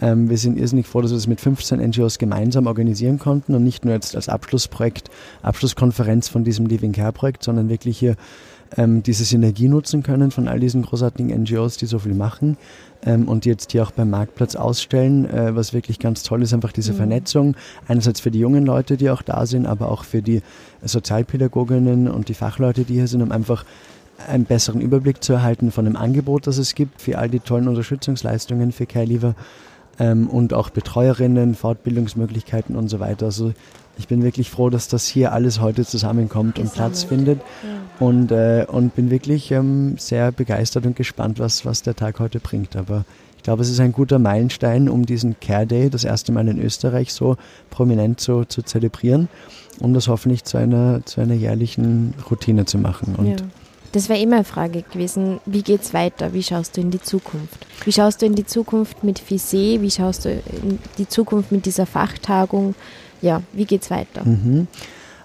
ähm, 0.00 0.30
wir 0.30 0.38
sind 0.38 0.58
irrsinnig 0.58 0.86
froh, 0.86 1.00
dass 1.02 1.10
wir 1.10 1.16
das 1.16 1.26
mit 1.26 1.40
15 1.40 1.80
NGOs 1.80 2.18
gemeinsam 2.18 2.66
organisieren 2.66 3.18
konnten 3.18 3.54
und 3.54 3.64
nicht 3.64 3.84
nur 3.84 3.94
jetzt 3.94 4.14
als 4.14 4.28
Abschlussprojekt, 4.28 5.10
Abschlusskonferenz 5.42 6.28
von 6.28 6.44
diesem 6.44 6.66
Living 6.66 6.92
Care 6.92 7.12
Projekt, 7.12 7.42
sondern 7.42 7.68
wirklich 7.68 7.98
hier 7.98 8.16
ähm, 8.76 9.02
diese 9.02 9.24
Synergie 9.24 9.68
nutzen 9.68 10.02
können 10.02 10.30
von 10.30 10.46
all 10.46 10.60
diesen 10.60 10.82
großartigen 10.82 11.42
NGOs, 11.42 11.78
die 11.78 11.86
so 11.86 11.98
viel 11.98 12.14
machen 12.14 12.56
ähm, 13.04 13.28
und 13.28 13.44
die 13.44 13.48
jetzt 13.48 13.72
hier 13.72 13.82
auch 13.82 13.90
beim 13.90 14.10
Marktplatz 14.10 14.56
ausstellen, 14.56 15.28
äh, 15.30 15.56
was 15.56 15.72
wirklich 15.72 15.98
ganz 15.98 16.22
toll 16.22 16.42
ist, 16.42 16.52
einfach 16.52 16.72
diese 16.72 16.92
mhm. 16.92 16.96
Vernetzung, 16.96 17.56
einerseits 17.86 18.20
für 18.20 18.30
die 18.30 18.38
jungen 18.38 18.66
Leute, 18.66 18.96
die 18.96 19.10
auch 19.10 19.22
da 19.22 19.46
sind, 19.46 19.66
aber 19.66 19.90
auch 19.90 20.04
für 20.04 20.22
die 20.22 20.42
Sozialpädagoginnen 20.82 22.08
und 22.08 22.28
die 22.28 22.34
Fachleute, 22.34 22.84
die 22.84 22.94
hier 22.94 23.08
sind, 23.08 23.22
um 23.22 23.32
einfach 23.32 23.64
einen 24.26 24.44
besseren 24.44 24.80
Überblick 24.80 25.22
zu 25.22 25.32
erhalten 25.32 25.70
von 25.70 25.84
dem 25.84 25.96
Angebot, 25.96 26.46
das 26.46 26.58
es 26.58 26.74
gibt, 26.74 27.00
für 27.00 27.18
all 27.18 27.28
die 27.28 27.40
tollen 27.40 27.68
Unterstützungsleistungen 27.68 28.72
für 28.72 28.86
Care 28.86 29.04
Leaver 29.04 29.34
ähm, 29.98 30.28
und 30.28 30.54
auch 30.54 30.70
Betreuerinnen, 30.70 31.54
Fortbildungsmöglichkeiten 31.54 32.76
und 32.76 32.88
so 32.88 33.00
weiter. 33.00 33.26
Also 33.26 33.52
ich 33.98 34.06
bin 34.06 34.22
wirklich 34.22 34.50
froh, 34.50 34.70
dass 34.70 34.88
das 34.88 35.06
hier 35.06 35.32
alles 35.32 35.60
heute 35.60 35.84
zusammenkommt 35.84 36.54
Gesammelt. 36.54 36.72
und 36.72 36.76
Platz 36.76 37.04
findet 37.04 37.40
ja. 37.40 38.06
und, 38.06 38.30
äh, 38.30 38.64
und 38.68 38.94
bin 38.94 39.10
wirklich 39.10 39.50
ähm, 39.50 39.98
sehr 39.98 40.30
begeistert 40.30 40.86
und 40.86 40.96
gespannt, 40.96 41.38
was, 41.38 41.66
was 41.66 41.82
der 41.82 41.96
Tag 41.96 42.20
heute 42.20 42.38
bringt. 42.38 42.76
Aber 42.76 43.04
ich 43.36 43.42
glaube, 43.42 43.62
es 43.62 43.70
ist 43.70 43.80
ein 43.80 43.92
guter 43.92 44.18
Meilenstein, 44.18 44.88
um 44.88 45.04
diesen 45.04 45.40
Care 45.40 45.66
Day 45.66 45.90
das 45.90 46.04
erste 46.04 46.32
Mal 46.32 46.48
in 46.48 46.60
Österreich 46.60 47.12
so 47.12 47.36
prominent 47.70 48.20
so, 48.20 48.44
zu 48.44 48.62
zelebrieren, 48.62 49.28
um 49.80 49.94
das 49.94 50.06
hoffentlich 50.08 50.44
zu 50.44 50.58
einer, 50.58 51.04
zu 51.04 51.20
einer 51.20 51.34
jährlichen 51.34 52.14
Routine 52.30 52.66
zu 52.66 52.78
machen. 52.78 53.16
Und 53.16 53.40
ja. 53.40 53.46
Das 53.92 54.08
wäre 54.08 54.20
immer 54.20 54.36
eine 54.36 54.44
Frage 54.44 54.82
gewesen, 54.82 55.40
wie 55.46 55.62
geht 55.62 55.82
es 55.82 55.94
weiter? 55.94 56.34
Wie 56.34 56.42
schaust 56.42 56.76
du 56.76 56.80
in 56.80 56.90
die 56.90 57.00
Zukunft? 57.00 57.66
Wie 57.84 57.92
schaust 57.92 58.20
du 58.20 58.26
in 58.26 58.34
die 58.34 58.44
Zukunft 58.44 59.02
mit 59.02 59.18
FISE? 59.18 59.80
Wie 59.80 59.90
schaust 59.90 60.26
du 60.26 60.30
in 60.30 60.78
die 60.98 61.08
Zukunft 61.08 61.52
mit 61.52 61.64
dieser 61.64 61.86
Fachtagung? 61.86 62.74
Ja, 63.22 63.42
wie 63.52 63.64
geht 63.64 63.82
es 63.82 63.90
weiter? 63.90 64.24
Mhm. 64.24 64.66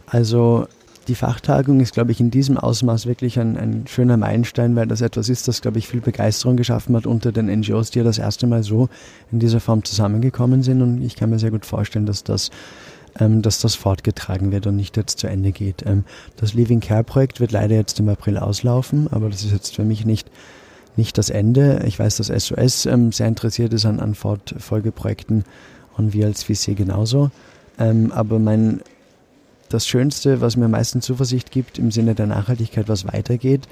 Also 0.08 0.67
die 1.08 1.15
Fachtagung 1.15 1.80
ist, 1.82 1.93
glaube 1.93 2.12
ich, 2.12 2.19
in 2.19 2.32
diesem 2.32 2.58
Ausmaß 2.58 3.06
wirklich 3.06 3.38
ein, 3.38 3.58
ein, 3.58 3.86
schöner 3.88 4.15
Meilenstein, 4.17 4.76
weil 4.76 4.88
das 4.88 5.02
etwas 5.02 5.28
ist, 5.28 5.47
das, 5.47 5.62
glaube 5.62 5.80
ich, 5.80 5.88
viel 5.88 6.02
Begeisterung 6.02 6.56
geschaffen 6.56 6.95
hat 6.95 7.06
unter 7.06 7.32
den 7.32 7.47
NGOs, 7.47 7.91
die 7.91 7.99
ja 7.99 8.06
das 8.06 8.19
erste 8.19 8.47
Mal 8.47 8.63
so 8.63 8.89
in 9.32 9.39
dieser 9.39 9.60
Form 9.60 9.84
zusammengekommen 9.84 10.63
sind. 10.63 10.82
Und 10.82 11.02
ich 11.02 11.15
kann 11.15 11.30
mir 11.30 11.39
sehr 11.39 11.52
gut 11.52 11.65
vorstellen, 11.65 12.06
dass 12.06 12.23
das 12.23 12.52
ähm, 13.19 13.41
dass 13.41 13.60
das 13.60 13.76
fortgetragen 13.76 14.52
wird 14.52 14.67
und 14.67 14.76
nicht 14.76 14.97
jetzt 14.97 15.19
zu 15.19 15.28
Ende 15.28 15.52
geht. 15.52 15.86
Ähm, 15.86 16.04
das 16.38 16.54
Living 16.54 16.80
Care 16.80 17.04
Projekt 17.04 17.39
wird 17.39 17.52
leider 17.52 17.76
jetzt 17.76 17.99
im 17.99 18.10
April 18.10 18.38
auslaufen, 18.38 19.08
aber 19.12 19.30
das 19.30 19.43
ist 19.43 19.52
jetzt 19.52 19.76
für 19.76 19.84
mich 19.84 20.06
nicht, 20.06 20.30
nicht 20.95 21.17
das 21.17 21.30
Ende. 21.30 21.84
Ich 21.86 21.99
weiß, 21.99 22.17
dass 22.17 22.28
SOS 22.28 22.86
ähm, 22.86 23.12
sehr 23.12 23.28
interessiert 23.28 23.73
ist 23.73 23.86
an, 23.86 23.99
an 23.99 24.15
Fortfolgeprojekten 24.15 25.43
und 25.97 26.13
wir 26.13 26.26
als 26.26 26.43
VC 26.43 26.76
genauso. 26.76 27.32
Ähm, 27.80 28.12
aber 28.12 28.39
mein, 28.39 28.82
das 29.69 29.88
Schönste, 29.88 30.41
was 30.41 30.56
mir 30.56 30.65
am 30.65 30.71
meisten 30.71 31.02
Zuversicht 31.02 31.52
gibt 31.52 31.80
im 31.80 31.91
Sinne 31.91 32.15
der 32.15 32.28
Nachhaltigkeit, 32.28 32.88
was 32.89 33.08
weitergeht, 33.08 33.67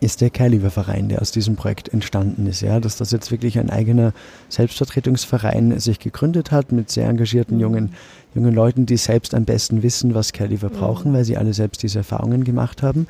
ist 0.00 0.20
der 0.20 0.30
Care-Leaver-Verein, 0.30 1.08
der 1.08 1.22
aus 1.22 1.30
diesem 1.30 1.56
Projekt 1.56 1.88
entstanden 1.88 2.46
ist. 2.46 2.60
Ja, 2.60 2.80
dass 2.80 2.96
das 2.96 3.12
jetzt 3.12 3.30
wirklich 3.30 3.58
ein 3.58 3.70
eigener 3.70 4.12
Selbstvertretungsverein 4.48 5.78
sich 5.78 5.98
gegründet 5.98 6.50
hat 6.50 6.72
mit 6.72 6.90
sehr 6.90 7.08
engagierten 7.08 7.60
jungen, 7.60 7.94
jungen 8.36 8.54
Leuten, 8.54 8.86
die 8.86 8.96
selbst 8.96 9.34
am 9.34 9.44
besten 9.44 9.82
wissen, 9.82 10.14
was 10.14 10.32
Care-Leaver 10.32 10.68
brauchen, 10.68 11.12
weil 11.12 11.24
sie 11.24 11.36
alle 11.36 11.52
selbst 11.52 11.82
diese 11.82 11.98
Erfahrungen 11.98 12.44
gemacht 12.44 12.82
haben 12.82 13.06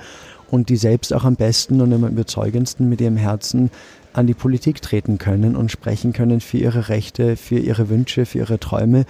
und 0.51 0.69
die 0.69 0.77
selbst 0.77 1.13
auch 1.13 1.25
am 1.25 1.37
besten 1.37 1.81
und 1.81 1.93
am 1.93 2.07
überzeugendsten 2.07 2.89
mit 2.89 3.01
ihrem 3.01 3.17
Herzen 3.17 3.71
an 4.13 4.27
die 4.27 4.35
Politik 4.35 4.81
treten 4.81 5.19
können 5.19 5.57
und 5.57 5.71
sprechen 5.71 6.13
können 6.13 6.41
für 6.41 6.57
ihre 6.57 6.89
Rechte, 6.89 7.37
für 7.37 7.59
ihre 7.59 7.91
Wünsche, 7.91 8.25
für 8.25 8.39
ihre 8.39 8.59
Träume 8.59 9.05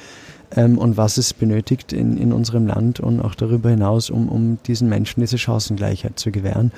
ähm, 0.54 0.78
und 0.78 0.96
was 0.96 1.16
es 1.16 1.32
benötigt 1.32 1.92
in, 1.92 2.16
in 2.16 2.32
unserem 2.32 2.66
Land 2.66 2.98
und 3.00 3.20
auch 3.20 3.34
darüber 3.34 3.70
hinaus, 3.70 4.10
um, 4.10 4.28
um 4.28 4.58
diesen 4.66 4.88
Menschen 4.88 5.20
diese 5.20 5.38
Chancengleichheit 5.38 6.18
zu 6.18 6.32
gewähren 6.32 6.72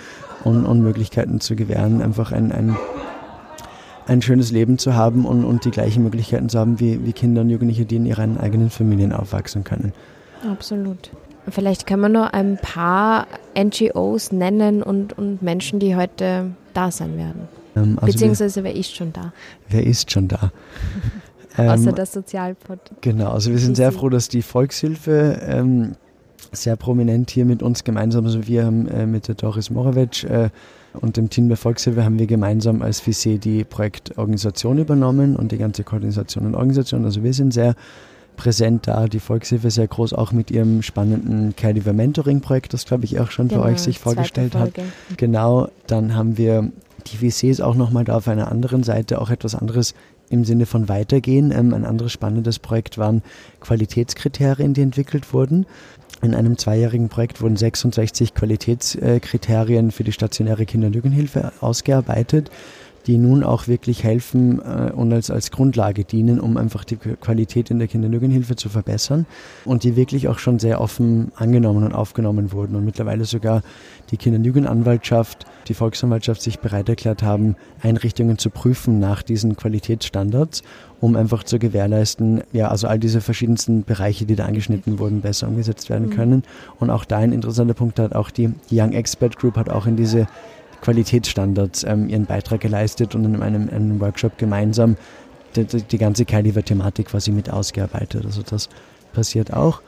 und, 0.45 0.67
und 0.67 0.83
Möglichkeiten 0.83 1.41
zu 1.41 1.57
gewähren, 1.57 2.03
einfach 2.03 2.33
ein, 2.33 2.53
ein, 2.53 2.77
ein 4.09 4.23
schönes 4.23 4.51
Leben 4.51 4.79
zu 4.79 4.95
haben 4.95 5.25
und, 5.25 5.45
und 5.45 5.65
die 5.65 5.71
gleichen 5.71 6.03
Möglichkeiten 6.03 6.49
zu 6.49 6.59
haben 6.59 6.81
wie, 6.81 7.05
wie 7.05 7.13
Kinder 7.13 7.43
und 7.43 7.51
Jugendliche, 7.51 7.85
die 7.85 7.97
in 7.97 8.07
ihren 8.07 8.39
eigenen 8.39 8.71
Familien 8.71 9.13
aufwachsen 9.13 9.65
können. 9.65 9.93
Absolut. 10.51 11.11
Vielleicht 11.51 11.87
kann 11.87 12.01
man 12.01 12.13
nur 12.13 12.35
ein 12.35 12.59
paar 12.61 13.27
NGOs 13.57 14.33
nennen 14.33 14.83
und, 14.83 15.17
und 15.17 15.43
Menschen, 15.43 15.79
die 15.79 15.97
heute 15.97 16.51
da 16.75 16.91
sein 16.91 17.17
werden. 17.17 17.49
Ähm, 17.77 17.99
also 18.01 18.13
Beziehungsweise 18.13 18.65
wer 18.65 18.75
ist 18.75 18.95
schon 18.95 19.13
da? 19.13 19.33
Wer 19.69 19.87
ist 19.87 20.11
schon 20.11 20.29
da? 20.29 20.53
Außer 21.57 21.89
ähm, 21.89 21.95
das 21.95 22.13
Sozialpod. 22.13 22.79
Genau, 23.01 23.33
also 23.33 23.51
wir 23.51 23.59
sind 23.59 23.77
sehr 23.77 23.91
froh, 23.93 24.09
dass 24.09 24.29
die 24.29 24.43
Volkshilfe 24.43 25.41
ähm, 25.43 25.97
sehr 26.53 26.77
prominent 26.77 27.31
hier 27.31 27.45
mit 27.45 27.63
uns 27.63 27.85
gemeinsam, 27.85 28.25
also 28.25 28.47
wir 28.47 28.65
haben 28.65 28.87
äh, 28.89 29.07
mit 29.07 29.29
der 29.29 29.35
Doris 29.35 29.71
Morawetsch 29.71 30.25
äh, 30.25 30.51
und 30.95 31.17
dem 31.17 31.31
Team 31.31 31.49
der 31.49 31.57
Volkshilfe 31.57 32.05
haben 32.05 32.19
wir 32.19 32.27
gemeinsam 32.27 32.83
als 32.83 33.01
FISE 33.01 33.39
die 33.39 33.65
Projektorganisation 33.65 34.79
übernommen 34.79 35.37
und 35.37 35.53
die 35.53 35.59
ganze 35.59 35.85
Koordination 35.85 36.47
und 36.47 36.55
Organisation. 36.55 37.05
Also 37.05 37.23
wir 37.23 37.35
sind 37.35 37.53
sehr 37.53 37.75
präsent 38.37 38.87
da, 38.87 39.07
die 39.07 39.21
Volkshilfe 39.21 39.71
sehr 39.71 39.89
groß, 39.89 40.13
auch 40.15 40.33
mit 40.33 40.51
ihrem 40.51 40.83
spannenden 40.83 41.55
Care 41.57 41.75
Mentoring 41.93 42.41
Projekt, 42.41 42.73
das 42.73 42.87
glaube 42.87 43.05
ich 43.05 43.19
auch 43.21 43.31
schon 43.31 43.49
genau, 43.49 43.63
für 43.63 43.69
euch 43.69 43.81
sich 43.81 43.99
vorgestellt 43.99 44.55
hat. 44.55 44.73
Genau, 45.17 45.69
dann 45.87 46.15
haben 46.15 46.39
wir 46.39 46.71
die 47.07 47.31
VCs 47.31 47.61
auch 47.61 47.75
nochmal 47.75 48.05
da 48.05 48.17
auf 48.17 48.29
einer 48.29 48.51
anderen 48.51 48.83
Seite 48.83 49.21
auch 49.21 49.31
etwas 49.31 49.55
anderes 49.55 49.95
im 50.31 50.45
Sinne 50.45 50.67
von 50.67 50.89
Weitergehen. 50.89 51.51
Ähm, 51.51 51.75
ein 51.75 51.85
anderes 51.85 52.13
spannendes 52.13 52.59
Projekt 52.59 52.99
waren 52.99 53.23
Qualitätskriterien, 53.61 54.75
die 54.75 54.83
entwickelt 54.83 55.33
wurden. 55.33 55.67
In 56.21 56.35
einem 56.35 56.59
zweijährigen 56.59 57.09
Projekt 57.09 57.41
wurden 57.41 57.57
66 57.57 58.35
Qualitätskriterien 58.35 59.93
für 59.93 60.03
die 60.03 60.13
stationäre 60.13 60.67
Kinder- 60.67 60.89
und 60.89 60.97
Jugendhilfe 60.97 61.53
ausgearbeitet, 61.61 62.51
die 63.07 63.19
nun 63.19 63.43
auch 63.43 63.69
wirklich 63.69 64.05
helfen 64.05 64.61
äh, 64.61 64.93
und 64.93 65.13
als, 65.13 65.31
als 65.31 65.51
Grundlage 65.51 66.05
dienen, 66.05 66.41
um 66.41 66.57
einfach 66.57 66.85
die 66.85 66.97
Qualität 66.97 67.71
in 67.71 67.79
der 67.79 67.89
Kinder- 67.89 68.09
und 68.09 68.15
Jugendhilfe 68.15 68.57
zu 68.57 68.69
verbessern 68.69 69.27
und 69.65 69.85
die 69.85 69.97
wirklich 69.97 70.29
auch 70.29 70.39
schon 70.39 70.59
sehr 70.59 70.81
offen 70.81 71.33
angenommen 71.37 71.85
und 71.85 71.95
aufgenommen 71.95 72.53
wurden 72.53 72.77
und 72.77 72.85
mittlerweile 72.85 73.25
sogar 73.25 73.63
die 74.11 74.17
Kinder- 74.17 74.39
und 74.39 74.45
Jugendanwaltschaft, 74.45 75.47
die 75.69 75.75
Volksanwaltschaft 75.75 76.43
sich 76.43 76.59
bereit 76.59 76.89
erklärt 76.89 77.23
haben, 77.23 77.57
Einrichtungen 77.83 78.39
zu 78.39 78.51
prüfen 78.51 78.99
nach 78.99 79.23
diesen 79.23 79.57
Qualitätsstandards, 79.57 80.63
um 81.01 81.17
einfach 81.17 81.45
zu 81.45 81.59
gewährleisten, 81.59 82.43
ja, 82.53 82.69
also 82.69 82.89
all 82.89 82.99
diese 82.99 83.21
verschiedensten 83.21 83.85
Bereiche, 83.85 84.27
die 84.27 84.37
da 84.37 84.47
angeschnitten 84.47 84.99
wurden, 84.99 85.21
besser 85.21 85.49
umgesetzt 85.49 85.91
werden 85.91 86.09
mhm. 86.09 86.15
können. 86.15 86.43
Und 86.81 86.91
auch 86.91 87.05
da 87.05 87.19
ein 87.19 87.33
interessanter 87.33 87.75
Punkt 87.75 87.99
hat 87.99 88.15
auch 88.15 88.31
die 88.31 88.51
Young 88.71 88.93
Expert 88.93 89.39
Group 89.39 89.57
hat 89.57 89.69
auch 89.69 89.87
in 89.87 89.97
diese 89.97 90.27
Qualitätsstandards 90.81 91.85
ähm, 91.85 92.09
ihren 92.09 92.27
Beitrag 92.27 92.61
geleistet 92.61 93.15
und 93.15 93.25
in 93.25 93.43
einem, 93.43 93.69
einem 93.69 94.01
Workshop 94.01 94.39
gemeinsam 94.39 94.97
die, 95.57 95.65
die 95.65 95.99
ganze 95.99 96.25
Caliver-Thematik 96.25 97.07
quasi 97.09 97.31
mit 97.31 97.51
ausgearbeitet. 97.51 98.25
Also 98.25 98.43
das 98.43 98.69
passiert 99.13 99.53
auch. 99.53 99.83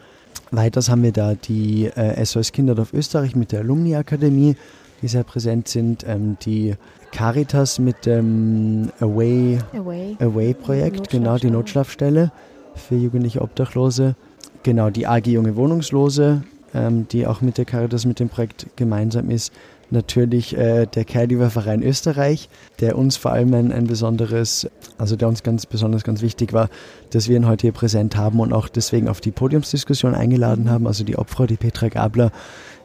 Weiters 0.51 0.89
haben 0.89 1.03
wir 1.03 1.13
da 1.13 1.35
die 1.35 1.87
äh, 1.87 2.25
SOS 2.25 2.53
Kinderdorf 2.53 2.93
Österreich 2.93 3.37
mit 3.37 3.53
der 3.53 3.61
Alumni-Akademie, 3.61 4.57
die 5.03 5.09
sehr 5.09 5.23
präsent 5.23 5.69
sind. 5.69 6.05
Ähm, 6.07 6.37
die 6.45 6.75
Caritas 7.13 7.79
mit 7.79 8.07
dem 8.07 8.91
Away, 9.01 9.59
Away. 9.73 10.17
Away 10.21 10.55
Projekt, 10.55 11.11
genau, 11.11 11.37
die 11.39 11.51
Notschlafstelle 11.51 12.33
für 12.75 12.97
jugendliche 12.97 13.43
Obdachlose. 13.43 14.17
Genau, 14.63 14.91
die 14.91 15.07
AG 15.07 15.27
Junge 15.27 15.57
Wohnungslose, 15.57 16.43
ähm, 16.75 17.07
die 17.09 17.27
auch 17.27 17.41
mit 17.41 17.59
der 17.59 17.65
Caritas 17.65 18.05
mit 18.05 18.21
dem 18.21 18.29
Projekt 18.29 18.67
gemeinsam 18.77 19.31
ist 19.31 19.53
natürlich 19.93 20.57
äh, 20.57 20.87
der 20.87 21.05
Caregiver 21.05 21.51
Verein 21.51 21.83
Österreich, 21.83 22.49
der 22.81 22.97
uns 22.97 23.17
vor 23.17 23.33
allem 23.33 23.53
ein, 23.55 23.73
ein 23.73 23.87
besonderes, 23.87 24.69
also 24.99 25.17
der 25.17 25.29
uns 25.29 25.43
ganz 25.43 25.67
besonders 25.67 26.05
ganz 26.05 26.23
wichtig 26.23 26.53
war, 26.53 26.69
dass 27.11 27.29
wir 27.29 27.37
ihn 27.37 27.47
heute 27.47 27.63
hier 27.63 27.73
präsent 27.73 28.17
haben 28.17 28.41
und 28.41 28.53
auch 28.53 28.69
deswegen 28.69 29.09
auf 29.09 29.21
die 29.21 29.31
Podiumsdiskussion 29.31 30.15
eingeladen 30.15 30.71
haben. 30.71 30.87
Also 30.87 31.05
die 31.05 31.17
Opfer, 31.17 31.47
die 31.47 31.57
Petra 31.57 31.89
Gabler, 31.89 32.33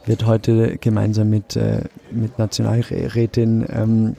wird 0.06 0.26
heute 0.26 0.78
gemeinsam 0.78 1.30
mit, 1.30 1.56
äh, 1.56 1.82
mit 2.12 2.38
Nationalrätin 2.38 3.66
ähm, 3.70 4.16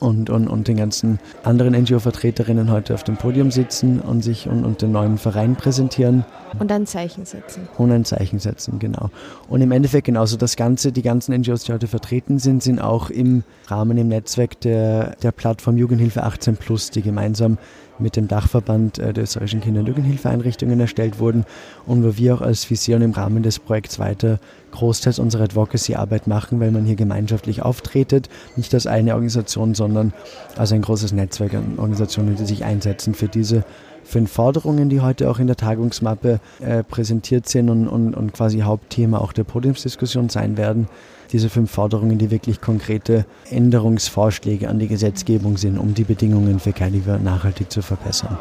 und, 0.00 0.30
und, 0.30 0.48
und 0.48 0.66
den 0.66 0.78
ganzen 0.78 1.18
anderen 1.44 1.74
NGO-Vertreterinnen 1.74 2.70
heute 2.70 2.94
auf 2.94 3.04
dem 3.04 3.16
Podium 3.16 3.50
sitzen 3.50 4.00
und 4.00 4.22
sich 4.22 4.48
und, 4.48 4.64
und 4.64 4.82
den 4.82 4.92
neuen 4.92 5.18
Verein 5.18 5.54
präsentieren. 5.54 6.24
Und 6.58 6.72
ein 6.72 6.86
Zeichen 6.86 7.24
setzen. 7.24 7.68
Und 7.78 7.92
ein 7.92 8.04
Zeichen 8.04 8.38
setzen, 8.38 8.78
genau. 8.78 9.10
Und 9.48 9.60
im 9.60 9.70
Endeffekt 9.70 10.06
genauso 10.06 10.36
das 10.36 10.56
Ganze, 10.56 10.90
die 10.90 11.02
ganzen 11.02 11.34
NGOs, 11.34 11.64
die 11.64 11.72
heute 11.72 11.86
vertreten 11.86 12.38
sind, 12.38 12.62
sind 12.62 12.80
auch 12.80 13.10
im 13.10 13.44
Rahmen, 13.68 13.98
im 13.98 14.08
Netzwerk 14.08 14.60
der, 14.60 15.16
der 15.22 15.32
Plattform 15.32 15.76
Jugendhilfe 15.76 16.22
18 16.22 16.56
Plus, 16.56 16.90
die 16.90 17.02
gemeinsam 17.02 17.58
mit 18.00 18.16
dem 18.16 18.28
Dachverband 18.28 18.98
äh, 18.98 19.12
der 19.12 19.24
österreichischen 19.24 19.60
Kinder- 19.60 19.80
und 19.80 19.86
Jugendhilfeeinrichtungen 19.86 20.80
erstellt 20.80 21.18
wurden 21.18 21.44
und 21.86 22.04
wo 22.04 22.16
wir 22.16 22.34
auch 22.34 22.40
als 22.40 22.68
Vision 22.70 23.02
im 23.02 23.12
Rahmen 23.12 23.42
des 23.42 23.58
Projekts 23.58 23.98
weiter 23.98 24.38
großteils 24.72 25.18
unsere 25.18 25.44
Advocacy-Arbeit 25.44 26.26
machen, 26.26 26.60
weil 26.60 26.70
man 26.70 26.84
hier 26.84 26.96
gemeinschaftlich 26.96 27.62
auftretet, 27.62 28.28
nicht 28.56 28.72
als 28.74 28.86
eine 28.86 29.14
Organisation, 29.14 29.74
sondern 29.74 30.12
als 30.56 30.72
ein 30.72 30.82
großes 30.82 31.12
Netzwerk 31.12 31.54
an 31.54 31.74
Organisationen, 31.76 32.36
die 32.36 32.46
sich 32.46 32.64
einsetzen 32.64 33.14
für 33.14 33.28
diese 33.28 33.64
fünf 34.10 34.32
Forderungen, 34.32 34.88
die 34.88 35.00
heute 35.00 35.30
auch 35.30 35.38
in 35.38 35.46
der 35.46 35.56
Tagungsmappe 35.56 36.40
äh, 36.60 36.82
präsentiert 36.82 37.48
sind 37.48 37.70
und, 37.70 37.88
und, 37.88 38.14
und 38.14 38.32
quasi 38.32 38.60
Hauptthema 38.60 39.18
auch 39.18 39.32
der 39.32 39.44
Podiumsdiskussion 39.44 40.28
sein 40.28 40.56
werden 40.56 40.88
diese 41.32 41.48
fünf 41.48 41.70
Forderungen, 41.70 42.18
die 42.18 42.30
wirklich 42.30 42.60
konkrete 42.60 43.24
Änderungsvorschläge 43.50 44.68
an 44.68 44.78
die 44.78 44.88
Gesetzgebung 44.88 45.56
sind, 45.56 45.78
um 45.78 45.94
die 45.94 46.04
Bedingungen 46.04 46.58
für 46.58 46.72
Caliver 46.72 47.18
nachhaltig 47.18 47.70
zu 47.70 47.82
verbessern. 47.82 48.38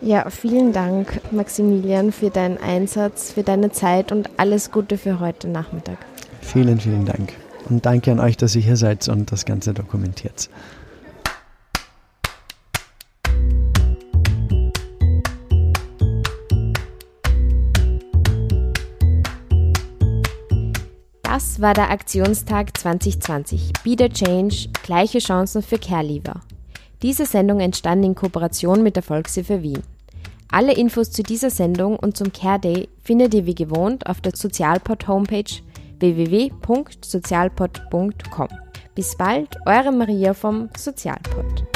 Ja, 0.00 0.28
vielen 0.30 0.72
Dank, 0.72 1.20
Maximilian, 1.30 2.10
für 2.10 2.30
deinen 2.30 2.58
Einsatz, 2.58 3.32
für 3.32 3.44
deine 3.44 3.70
Zeit 3.70 4.10
und 4.10 4.30
alles 4.36 4.72
Gute 4.72 4.98
für 4.98 5.20
heute 5.20 5.48
Nachmittag. 5.48 5.98
Vielen, 6.40 6.80
vielen 6.80 7.04
Dank. 7.04 7.32
Und 7.70 7.86
danke 7.86 8.10
an 8.10 8.18
euch, 8.18 8.36
dass 8.36 8.56
ihr 8.56 8.62
hier 8.62 8.76
seid 8.76 9.08
und 9.08 9.30
das 9.30 9.44
Ganze 9.44 9.72
dokumentiert. 9.72 10.50
Das 21.32 21.60
war 21.62 21.72
der 21.72 21.90
Aktionstag 21.90 22.76
2020. 22.76 23.72
Be 23.82 23.96
the 23.98 24.10
Change, 24.10 24.68
gleiche 24.82 25.18
Chancen 25.18 25.62
für 25.62 25.78
Care-Leaver. 25.78 26.42
Diese 27.00 27.24
Sendung 27.24 27.60
entstand 27.60 28.04
in 28.04 28.14
Kooperation 28.14 28.82
mit 28.82 28.96
der 28.96 29.02
Volkshilfe 29.02 29.62
Wien. 29.62 29.82
Alle 30.50 30.74
Infos 30.74 31.10
zu 31.10 31.22
dieser 31.22 31.48
Sendung 31.48 31.98
und 31.98 32.18
zum 32.18 32.34
Care 32.34 32.60
Day 32.60 32.90
findet 33.02 33.32
ihr 33.32 33.46
wie 33.46 33.54
gewohnt 33.54 34.06
auf 34.06 34.20
der 34.20 34.36
Sozialpod 34.36 35.08
Homepage 35.08 35.50
www.sozialpod.com. 36.00 38.48
Bis 38.94 39.16
bald, 39.16 39.56
eure 39.64 39.90
Maria 39.90 40.34
vom 40.34 40.68
Sozialpod. 40.76 41.71